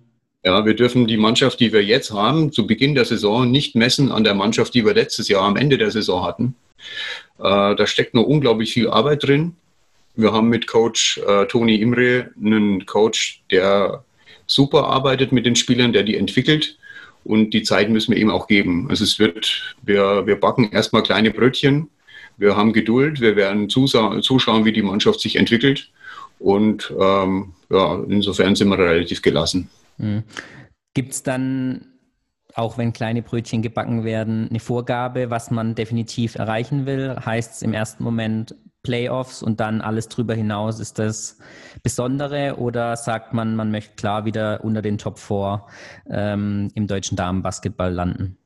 Ja, 0.44 0.66
wir 0.66 0.74
dürfen 0.74 1.08
die 1.08 1.18
Mannschaft, 1.18 1.60
die 1.60 1.74
wir 1.74 1.84
jetzt 1.84 2.12
haben, 2.12 2.52
zu 2.52 2.66
Beginn 2.66 2.96
der 2.96 3.06
Saison 3.06 3.50
nicht 3.50 3.76
messen 3.76 4.12
an 4.12 4.24
der 4.24 4.36
Mannschaft, 4.36 4.74
die 4.74 4.86
wir 4.86 4.94
letztes 4.94 5.28
Jahr 5.28 5.44
am 5.44 5.58
Ende 5.58 5.78
der 5.78 5.92
Saison 5.92 6.24
hatten. 6.24 6.56
Äh, 7.40 7.76
da 7.76 7.88
steckt 7.88 8.14
noch 8.14 8.24
unglaublich 8.24 8.74
viel 8.74 8.90
Arbeit 8.90 9.24
drin. 9.24 9.56
Wir 10.16 10.32
haben 10.32 10.50
mit 10.50 10.68
Coach 10.68 11.18
äh, 11.28 11.46
Toni 11.46 11.76
Imre 11.76 12.32
einen 12.42 12.86
Coach, 12.86 13.42
der 13.52 14.04
super 14.48 14.86
arbeitet 14.86 15.32
mit 15.32 15.46
den 15.46 15.56
Spielern, 15.56 15.94
der 15.94 16.04
die 16.04 16.18
entwickelt. 16.18 16.78
Und 17.26 17.52
die 17.52 17.64
Zeit 17.64 17.90
müssen 17.90 18.14
wir 18.14 18.22
ihm 18.22 18.30
auch 18.30 18.48
geben. 18.48 18.88
Also 18.90 19.04
es 19.04 19.20
wird, 19.20 19.76
wir, 19.82 20.26
wir 20.26 20.38
backen 20.38 20.72
erstmal 20.72 21.04
kleine 21.04 21.32
Brötchen 21.32 21.90
Wir 22.40 22.56
haben 22.56 22.74
Geduld, 22.74 23.22
wir 23.22 23.36
werden 23.36 23.70
zuschauen, 23.70 24.66
wie 24.66 24.72
die 24.72 24.82
Mannschaft 24.82 25.20
sich 25.20 25.36
entwickelt. 25.36 25.92
Und 26.40 26.94
ähm, 27.00 27.54
ja, 27.70 28.02
insofern 28.08 28.56
sind 28.56 28.70
wir 28.70 28.80
relativ 28.80 29.22
gelassen. 29.22 29.70
Mhm. 29.98 30.24
Gibt 30.94 31.14
es 31.14 31.24
dann, 31.24 31.86
auch 32.54 32.78
wenn 32.78 32.94
kleine 32.94 33.22
Brötchen 33.22 33.62
gebacken 33.62 34.04
werden, 34.04 34.48
eine 34.50 34.60
Vorgabe, 34.60 35.30
was 35.30 35.52
man 35.52 35.76
definitiv 35.76 36.36
erreichen 36.36 36.86
will? 36.86 37.16
Heißt 37.24 37.56
es 37.56 37.62
im 37.62 37.74
ersten 37.74 38.04
Moment 38.04 38.56
Playoffs 38.84 39.44
und 39.44 39.60
dann 39.60 39.82
alles 39.82 40.08
drüber 40.08 40.34
hinaus 40.34 40.80
ist 40.80 41.00
das 41.00 41.38
Besondere 41.84 42.56
oder 42.58 42.96
sagt 42.96 43.34
man, 43.34 43.56
man 43.56 43.72
möchte 43.72 43.96
klar 43.96 44.24
wieder 44.26 44.64
unter 44.64 44.82
den 44.82 44.98
Top 44.98 45.20
4 45.20 45.66
ähm, 46.10 46.72
im 46.76 46.88
deutschen 46.88 47.18
Damenbasketball 47.18 47.94
landen? 47.94 48.38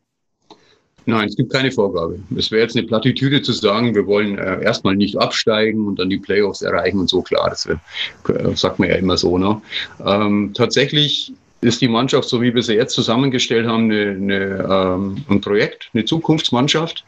Nein, 1.05 1.27
es 1.27 1.35
gibt 1.35 1.51
keine 1.51 1.71
Vorgabe. 1.71 2.19
Es 2.37 2.51
wäre 2.51 2.61
jetzt 2.61 2.77
eine 2.77 2.85
Plattitüde 2.87 3.41
zu 3.41 3.51
sagen, 3.51 3.93
wir 3.93 4.07
wollen 4.07 4.37
äh, 4.37 4.63
erstmal 4.63 4.95
nicht 4.95 5.17
absteigen 5.17 5.87
und 5.87 5.99
dann 5.99 6.09
die 6.09 6.17
Playoffs 6.17 6.61
erreichen 6.61 6.99
und 6.99 7.09
so. 7.09 7.21
Klar, 7.21 7.49
das 7.49 7.67
wär, 7.67 7.79
äh, 8.29 8.55
sagt 8.55 8.79
man 8.79 8.89
ja 8.89 8.95
immer 8.95 9.17
so. 9.17 9.37
Ne? 9.37 9.61
Ähm, 10.05 10.51
tatsächlich 10.53 11.33
ist 11.61 11.81
die 11.81 11.87
Mannschaft, 11.87 12.29
so 12.29 12.41
wie 12.41 12.53
wir 12.53 12.63
sie 12.63 12.75
jetzt 12.75 12.93
zusammengestellt 12.93 13.67
haben, 13.67 13.91
eine, 13.91 14.11
eine, 14.11 14.67
ähm, 14.69 15.25
ein 15.29 15.41
Projekt, 15.41 15.89
eine 15.93 16.05
Zukunftsmannschaft. 16.05 17.03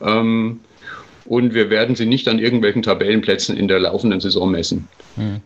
Ähm, 0.00 0.60
und 1.24 1.52
wir 1.52 1.68
werden 1.68 1.94
sie 1.94 2.06
nicht 2.06 2.26
an 2.28 2.38
irgendwelchen 2.38 2.82
Tabellenplätzen 2.82 3.56
in 3.56 3.68
der 3.68 3.80
laufenden 3.80 4.20
Saison 4.20 4.50
messen. 4.50 4.88
Mhm. 5.16 5.42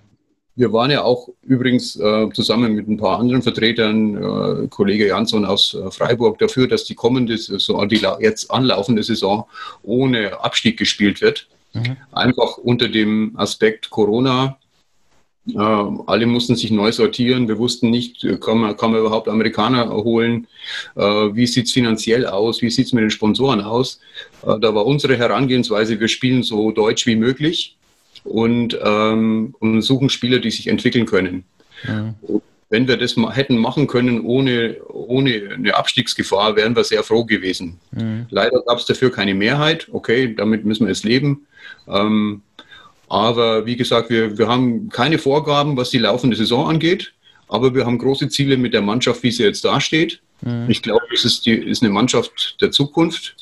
Wir 0.54 0.72
waren 0.72 0.90
ja 0.90 1.02
auch 1.02 1.28
übrigens 1.42 1.96
äh, 1.96 2.28
zusammen 2.34 2.74
mit 2.74 2.86
ein 2.86 2.98
paar 2.98 3.18
anderen 3.18 3.40
Vertretern, 3.40 4.16
äh, 4.16 4.68
Kollege 4.68 5.06
Jansson 5.06 5.46
aus 5.46 5.74
äh, 5.74 5.90
Freiburg, 5.90 6.38
dafür, 6.38 6.68
dass 6.68 6.84
die 6.84 6.94
kommende 6.94 7.38
Saison, 7.38 7.88
die 7.88 8.02
jetzt 8.20 8.50
anlaufende 8.50 9.02
Saison 9.02 9.46
ohne 9.82 10.38
Abstieg 10.44 10.78
gespielt 10.78 11.22
wird. 11.22 11.48
Mhm. 11.72 11.96
Einfach 12.12 12.58
unter 12.58 12.88
dem 12.88 13.32
Aspekt 13.36 13.88
Corona. 13.88 14.58
Äh, 15.48 15.58
alle 15.58 16.26
mussten 16.26 16.54
sich 16.54 16.70
neu 16.70 16.92
sortieren. 16.92 17.48
Wir 17.48 17.58
wussten 17.58 17.88
nicht, 17.88 18.22
äh, 18.22 18.36
kann 18.36 18.58
man, 18.58 18.76
kann 18.76 18.92
man 18.92 19.00
überhaupt 19.00 19.28
Amerikaner 19.28 19.90
holen? 19.90 20.46
Äh, 20.96 21.00
wie 21.00 21.46
sieht 21.46 21.66
es 21.66 21.72
finanziell 21.72 22.26
aus? 22.26 22.60
Wie 22.60 22.70
sieht 22.70 22.86
es 22.86 22.92
mit 22.92 23.02
den 23.02 23.10
Sponsoren 23.10 23.60
aus? 23.60 24.00
da 24.44 24.74
war 24.74 24.86
unsere 24.86 25.16
Herangehensweise, 25.16 26.00
wir 26.00 26.08
spielen 26.08 26.42
so 26.42 26.72
deutsch 26.72 27.06
wie 27.06 27.14
möglich 27.14 27.76
und, 28.24 28.78
ähm, 28.82 29.54
und 29.58 29.82
suchen 29.82 30.10
Spieler, 30.10 30.38
die 30.38 30.50
sich 30.50 30.68
entwickeln 30.68 31.06
können. 31.06 31.44
Ja. 31.86 32.14
Wenn 32.70 32.88
wir 32.88 32.96
das 32.96 33.16
hätten 33.16 33.58
machen 33.58 33.86
können 33.86 34.22
ohne, 34.22 34.76
ohne 34.88 35.50
eine 35.54 35.74
Abstiegsgefahr, 35.74 36.56
wären 36.56 36.74
wir 36.74 36.84
sehr 36.84 37.02
froh 37.02 37.24
gewesen. 37.24 37.78
Mhm. 37.90 38.26
Leider 38.30 38.62
gab 38.62 38.78
es 38.78 38.86
dafür 38.86 39.12
keine 39.12 39.34
Mehrheit. 39.34 39.88
Okay, 39.92 40.34
damit 40.34 40.64
müssen 40.64 40.86
wir 40.86 40.88
jetzt 40.88 41.04
leben. 41.04 41.46
Ähm, 41.86 42.42
aber 43.08 43.66
wie 43.66 43.76
gesagt, 43.76 44.08
wir, 44.08 44.38
wir 44.38 44.48
haben 44.48 44.88
keine 44.88 45.18
Vorgaben, 45.18 45.76
was 45.76 45.90
die 45.90 45.98
laufende 45.98 46.34
Saison 46.34 46.66
angeht. 46.66 47.12
Aber 47.46 47.74
wir 47.74 47.84
haben 47.84 47.98
große 47.98 48.30
Ziele 48.30 48.56
mit 48.56 48.72
der 48.72 48.80
Mannschaft, 48.80 49.22
wie 49.22 49.30
sie 49.30 49.42
jetzt 49.42 49.66
dasteht. 49.66 50.22
Mhm. 50.40 50.64
Ich 50.68 50.80
glaube, 50.80 51.04
es 51.12 51.26
ist, 51.26 51.44
die, 51.44 51.52
ist 51.52 51.82
eine 51.82 51.92
Mannschaft 51.92 52.56
der 52.62 52.70
Zukunft 52.70 53.36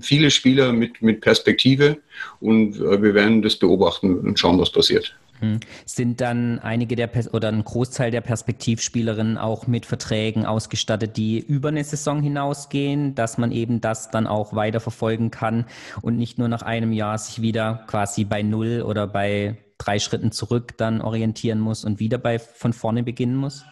viele 0.00 0.30
Spieler 0.30 0.72
mit, 0.72 1.02
mit 1.02 1.20
Perspektive 1.20 1.98
und 2.40 2.76
äh, 2.76 3.02
wir 3.02 3.14
werden 3.14 3.42
das 3.42 3.56
beobachten 3.56 4.20
und 4.20 4.38
schauen, 4.38 4.58
was 4.58 4.70
passiert. 4.70 5.14
Hm. 5.42 5.58
Sind 5.86 6.20
dann 6.20 6.60
einige 6.60 6.94
der 6.94 7.10
oder 7.32 7.48
ein 7.48 7.64
Großteil 7.64 8.12
der 8.12 8.20
Perspektivspielerinnen 8.20 9.38
auch 9.38 9.66
mit 9.66 9.86
Verträgen 9.86 10.46
ausgestattet, 10.46 11.16
die 11.16 11.40
über 11.40 11.68
eine 11.68 11.82
Saison 11.82 12.22
hinausgehen, 12.22 13.16
dass 13.16 13.38
man 13.38 13.50
eben 13.50 13.80
das 13.80 14.12
dann 14.12 14.28
auch 14.28 14.54
weiter 14.54 14.78
verfolgen 14.78 15.32
kann 15.32 15.66
und 16.00 16.16
nicht 16.16 16.38
nur 16.38 16.46
nach 16.46 16.62
einem 16.62 16.92
Jahr 16.92 17.18
sich 17.18 17.42
wieder 17.42 17.84
quasi 17.88 18.24
bei 18.24 18.42
Null 18.42 18.82
oder 18.86 19.08
bei 19.08 19.58
drei 19.78 19.98
Schritten 19.98 20.30
zurück 20.30 20.76
dann 20.76 21.00
orientieren 21.00 21.58
muss 21.58 21.84
und 21.84 21.98
wieder 21.98 22.18
bei 22.18 22.38
von 22.38 22.72
vorne 22.72 23.02
beginnen 23.02 23.34
muss? 23.34 23.64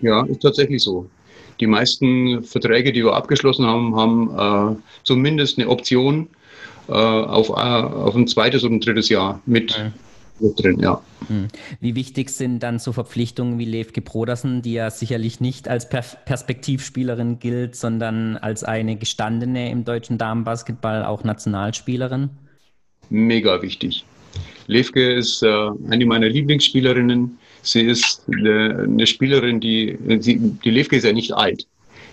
Ja, 0.00 0.24
ist 0.24 0.40
tatsächlich 0.40 0.82
so. 0.82 1.10
Die 1.60 1.66
meisten 1.66 2.42
Verträge, 2.42 2.92
die 2.92 3.04
wir 3.04 3.14
abgeschlossen 3.14 3.66
haben, 3.66 3.96
haben 3.96 4.76
äh, 4.76 4.80
zumindest 5.04 5.58
eine 5.58 5.68
Option 5.68 6.28
äh, 6.88 6.92
auf, 6.92 7.50
äh, 7.50 7.52
auf 7.52 8.14
ein 8.14 8.26
zweites 8.26 8.64
oder 8.64 8.74
ein 8.74 8.80
drittes 8.80 9.08
Jahr 9.08 9.40
mit. 9.46 9.78
Mhm 9.78 9.92
drin, 10.48 10.78
ja. 10.80 11.00
Hm. 11.28 11.48
Wie 11.80 11.94
wichtig 11.94 12.30
sind 12.30 12.62
dann 12.62 12.78
so 12.78 12.92
Verpflichtungen 12.92 13.58
wie 13.58 13.64
Levke 13.64 14.00
Brodersen, 14.00 14.62
die 14.62 14.72
ja 14.72 14.90
sicherlich 14.90 15.40
nicht 15.40 15.68
als 15.68 15.88
per 15.88 16.02
Perspektivspielerin 16.02 17.38
gilt, 17.38 17.76
sondern 17.76 18.36
als 18.36 18.64
eine 18.64 18.96
gestandene 18.96 19.70
im 19.70 19.84
deutschen 19.84 20.18
Damenbasketball, 20.18 21.04
auch 21.04 21.24
Nationalspielerin? 21.24 22.30
Mega 23.10 23.60
wichtig. 23.62 24.04
Levke 24.66 25.12
ist 25.14 25.42
äh, 25.42 25.70
eine 25.90 26.06
meiner 26.06 26.28
Lieblingsspielerinnen. 26.28 27.38
Sie 27.62 27.82
ist 27.82 28.22
eine, 28.32 28.84
eine 28.84 29.06
Spielerin, 29.06 29.60
die, 29.60 29.96
die, 30.00 30.38
die 30.38 30.70
Levke 30.70 30.96
ist 30.96 31.04
ja 31.04 31.12
nicht 31.12 31.32
alt. 31.32 31.66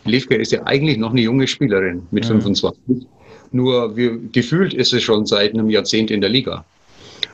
Levke 0.04 0.36
ist 0.36 0.52
ja 0.52 0.66
eigentlich 0.66 0.98
noch 0.98 1.12
eine 1.12 1.22
junge 1.22 1.48
Spielerin 1.48 2.08
mit 2.12 2.26
mhm. 2.26 2.42
25. 2.42 3.08
Nur 3.52 3.96
wir, 3.96 4.18
gefühlt 4.32 4.74
ist 4.74 4.90
sie 4.92 5.02
schon 5.02 5.26
seit 5.26 5.54
einem 5.54 5.70
Jahrzehnt 5.70 6.12
in 6.12 6.22
der 6.22 6.30
Liga. 6.30 6.66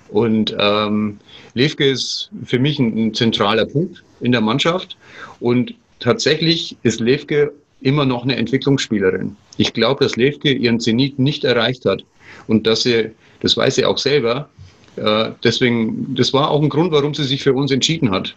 Und 0.10 0.56
ähm, 0.60 1.20
Levke 1.56 1.90
ist 1.90 2.30
für 2.46 2.60
mich 2.60 2.78
ein, 2.80 3.08
ein, 3.08 3.14
zentraler 3.14 3.66
Punkt 3.66 4.04
in 4.22 4.32
der 4.32 4.42
Mannschaft. 4.42 4.96
Und 5.40 5.74
tatsächlich 6.00 6.78
ist 6.84 7.00
Levke 7.00 7.52
immer 7.82 8.06
noch 8.06 8.24
eine 8.24 8.36
Entwicklungsspielerin. 8.36 9.36
Ich 9.58 9.74
glaube, 9.74 10.04
dass 10.04 10.16
Levke 10.16 10.52
ihren 10.52 10.80
Zenit 10.80 11.18
nicht 11.20 11.44
erreicht 11.44 11.86
hat. 11.86 12.04
Und 12.48 12.68
dass 12.68 12.84
sie, 12.84 13.12
das 13.42 13.58
weiß 13.58 13.76
sie 13.76 13.86
auch 13.86 13.98
selber, 13.98 14.50
äh, 14.60 14.63
deswegen, 14.96 16.14
das 16.16 16.34
war 16.34 16.52
auch 16.52 16.62
ein 16.62 16.70
Grund, 16.70 16.92
warum 16.92 17.14
sie 17.14 17.24
sich 17.24 17.42
für 17.44 17.54
uns 17.54 17.72
entschieden 17.72 18.12
hat. 18.12 18.36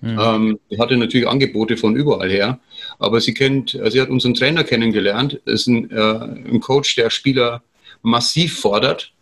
Mhm. 0.00 0.18
Ähm, 0.20 0.58
sie 0.70 0.78
hatte 0.78 0.96
natürlich 0.96 1.28
Angebote 1.28 1.76
von 1.76 1.96
überall 1.96 2.30
her, 2.30 2.60
aber 2.98 3.20
sie 3.20 3.34
kennt, 3.34 3.74
äh, 3.74 3.90
sie 3.90 4.00
hat 4.00 4.10
unseren 4.10 4.34
Trainer 4.34 4.64
kennengelernt. 4.64 5.40
Das 5.44 5.62
ist 5.62 5.66
ein, 5.66 5.90
äh, 5.90 6.50
ein 6.52 6.60
Coach, 6.60 6.94
der 6.94 7.10
Spieler 7.10 7.62
massiv 8.02 8.60
fordert, 8.60 9.12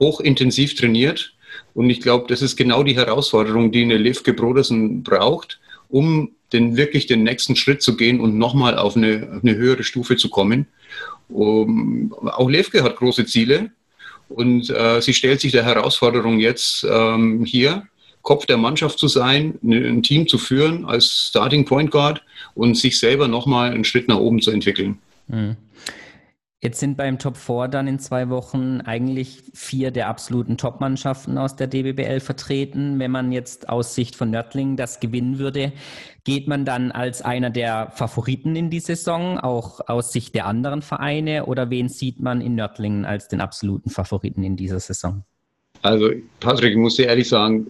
hochintensiv 0.00 0.74
trainiert. 0.74 1.34
Und 1.74 1.88
ich 1.88 2.00
glaube, 2.00 2.26
das 2.28 2.42
ist 2.42 2.56
genau 2.56 2.82
die 2.82 2.96
Herausforderung, 2.96 3.70
die 3.70 3.82
eine 3.82 3.96
Levke 3.96 4.32
Brodersen 4.32 5.02
braucht, 5.04 5.60
um 5.88 6.32
den, 6.52 6.76
wirklich 6.76 7.06
den 7.06 7.22
nächsten 7.22 7.54
Schritt 7.54 7.82
zu 7.82 7.96
gehen 7.96 8.20
und 8.20 8.36
nochmal 8.36 8.76
auf 8.76 8.96
eine, 8.96 9.28
auf 9.36 9.44
eine 9.44 9.54
höhere 9.54 9.84
Stufe 9.84 10.16
zu 10.16 10.30
kommen. 10.30 10.66
Um, 11.28 12.12
auch 12.22 12.50
Levke 12.50 12.82
hat 12.82 12.96
große 12.96 13.24
Ziele. 13.26 13.70
Und 14.28 14.70
äh, 14.70 15.00
sie 15.00 15.14
stellt 15.14 15.40
sich 15.40 15.52
der 15.52 15.64
Herausforderung 15.64 16.40
jetzt 16.40 16.86
ähm, 16.88 17.44
hier, 17.44 17.86
Kopf 18.22 18.46
der 18.46 18.56
Mannschaft 18.56 18.98
zu 18.98 19.06
sein, 19.06 19.58
ein 19.62 20.02
Team 20.02 20.26
zu 20.26 20.38
führen 20.38 20.86
als 20.86 21.28
Starting 21.28 21.66
Point 21.66 21.90
Guard 21.90 22.22
und 22.54 22.74
sich 22.76 22.98
selber 22.98 23.28
nochmal 23.28 23.72
einen 23.72 23.84
Schritt 23.84 24.08
nach 24.08 24.16
oben 24.16 24.40
zu 24.40 24.50
entwickeln. 24.50 24.98
Mhm. 25.28 25.56
Jetzt 26.64 26.80
sind 26.80 26.96
beim 26.96 27.18
Top 27.18 27.36
4 27.36 27.68
dann 27.68 27.86
in 27.86 27.98
zwei 27.98 28.30
Wochen 28.30 28.80
eigentlich 28.80 29.42
vier 29.52 29.90
der 29.90 30.08
absoluten 30.08 30.56
Top-Mannschaften 30.56 31.36
aus 31.36 31.56
der 31.56 31.66
DBBL 31.66 32.20
vertreten. 32.20 32.98
Wenn 32.98 33.10
man 33.10 33.32
jetzt 33.32 33.68
aus 33.68 33.94
Sicht 33.94 34.16
von 34.16 34.30
Nördling 34.30 34.78
das 34.78 34.98
gewinnen 34.98 35.38
würde, 35.38 35.74
geht 36.24 36.48
man 36.48 36.64
dann 36.64 36.90
als 36.90 37.20
einer 37.20 37.50
der 37.50 37.90
Favoriten 37.94 38.56
in 38.56 38.70
die 38.70 38.80
Saison, 38.80 39.38
auch 39.38 39.86
aus 39.88 40.10
Sicht 40.10 40.34
der 40.34 40.46
anderen 40.46 40.80
Vereine? 40.80 41.44
Oder 41.44 41.68
wen 41.68 41.90
sieht 41.90 42.20
man 42.20 42.40
in 42.40 42.54
Nördlingen 42.54 43.04
als 43.04 43.28
den 43.28 43.42
absoluten 43.42 43.90
Favoriten 43.90 44.42
in 44.42 44.56
dieser 44.56 44.80
Saison? 44.80 45.22
Also, 45.82 46.12
Patrick, 46.40 46.70
ich 46.70 46.78
muss 46.78 46.96
dir 46.96 47.08
ehrlich 47.08 47.28
sagen, 47.28 47.66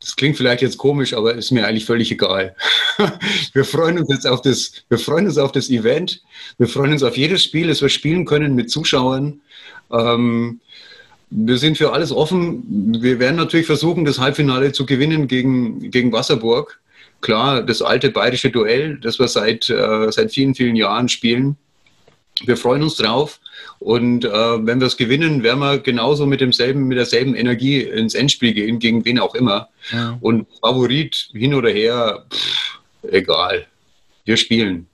das 0.00 0.14
klingt 0.14 0.36
vielleicht 0.36 0.62
jetzt 0.62 0.78
komisch, 0.78 1.12
aber 1.12 1.34
ist 1.34 1.50
mir 1.50 1.66
eigentlich 1.66 1.84
völlig 1.84 2.10
egal. 2.12 2.54
wir 3.52 3.64
freuen 3.64 3.98
uns 3.98 4.08
jetzt 4.10 4.26
auf 4.26 4.42
das, 4.42 4.72
wir 4.88 4.98
freuen 4.98 5.26
uns 5.26 5.38
auf 5.38 5.52
das 5.52 5.70
Event. 5.70 6.22
Wir 6.56 6.68
freuen 6.68 6.92
uns 6.92 7.02
auf 7.02 7.16
jedes 7.16 7.42
Spiel, 7.42 7.66
das 7.66 7.82
wir 7.82 7.88
spielen 7.88 8.24
können 8.24 8.54
mit 8.54 8.70
Zuschauern. 8.70 9.40
Ähm, 9.90 10.60
wir 11.30 11.58
sind 11.58 11.76
für 11.76 11.92
alles 11.92 12.12
offen. 12.12 13.00
Wir 13.02 13.18
werden 13.18 13.36
natürlich 13.36 13.66
versuchen, 13.66 14.04
das 14.04 14.18
Halbfinale 14.18 14.72
zu 14.72 14.86
gewinnen 14.86 15.26
gegen, 15.26 15.90
gegen 15.90 16.12
Wasserburg. 16.12 16.80
Klar, 17.20 17.62
das 17.62 17.82
alte 17.82 18.10
bayerische 18.10 18.50
Duell, 18.50 18.98
das 18.98 19.18
wir 19.18 19.26
seit, 19.26 19.68
äh, 19.68 20.10
seit 20.12 20.32
vielen, 20.32 20.54
vielen 20.54 20.76
Jahren 20.76 21.08
spielen. 21.08 21.56
Wir 22.44 22.56
freuen 22.56 22.84
uns 22.84 22.94
drauf. 22.94 23.40
Und 23.78 24.24
äh, 24.24 24.28
wenn 24.30 24.80
wir 24.80 24.86
es 24.86 24.96
gewinnen, 24.96 25.42
werden 25.42 25.60
wir 25.60 25.78
genauso 25.78 26.26
mit 26.26 26.40
demselben, 26.40 26.88
mit 26.88 26.98
derselben 26.98 27.34
Energie 27.34 27.82
ins 27.82 28.14
Endspiel 28.14 28.52
gehen, 28.52 28.78
gegen 28.78 29.04
wen 29.04 29.18
auch 29.18 29.34
immer. 29.34 29.68
Ja. 29.92 30.18
Und 30.20 30.46
Favorit 30.60 31.30
hin 31.32 31.54
oder 31.54 31.70
her, 31.70 32.24
pff, 32.32 32.80
egal. 33.10 33.66
Wir 34.24 34.36
spielen. 34.36 34.86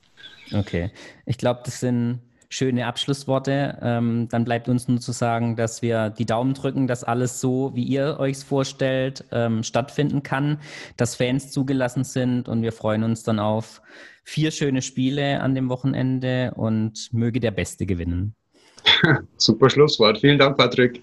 Okay. 0.52 0.90
Ich 1.26 1.38
glaube, 1.38 1.62
das 1.64 1.80
sind 1.80 2.20
schöne 2.54 2.86
Abschlussworte. 2.86 3.78
Ähm, 3.82 4.28
dann 4.30 4.44
bleibt 4.44 4.68
uns 4.68 4.86
nur 4.86 5.00
zu 5.00 5.12
sagen, 5.12 5.56
dass 5.56 5.82
wir 5.82 6.10
die 6.10 6.26
Daumen 6.26 6.54
drücken, 6.54 6.86
dass 6.86 7.04
alles 7.04 7.40
so, 7.40 7.72
wie 7.74 7.82
ihr 7.82 8.16
euch 8.20 8.38
vorstellt, 8.38 9.24
ähm, 9.32 9.62
stattfinden 9.62 10.22
kann, 10.22 10.60
dass 10.96 11.16
Fans 11.16 11.50
zugelassen 11.50 12.04
sind 12.04 12.48
und 12.48 12.62
wir 12.62 12.72
freuen 12.72 13.02
uns 13.02 13.24
dann 13.24 13.40
auf 13.40 13.82
vier 14.22 14.50
schöne 14.52 14.82
Spiele 14.82 15.40
an 15.40 15.54
dem 15.54 15.68
Wochenende 15.68 16.52
und 16.54 17.12
möge 17.12 17.40
der 17.40 17.50
Beste 17.50 17.86
gewinnen. 17.86 18.34
Super 19.36 19.70
Schlusswort. 19.70 20.18
Vielen 20.18 20.38
Dank, 20.38 20.56
Patrick. 20.56 21.02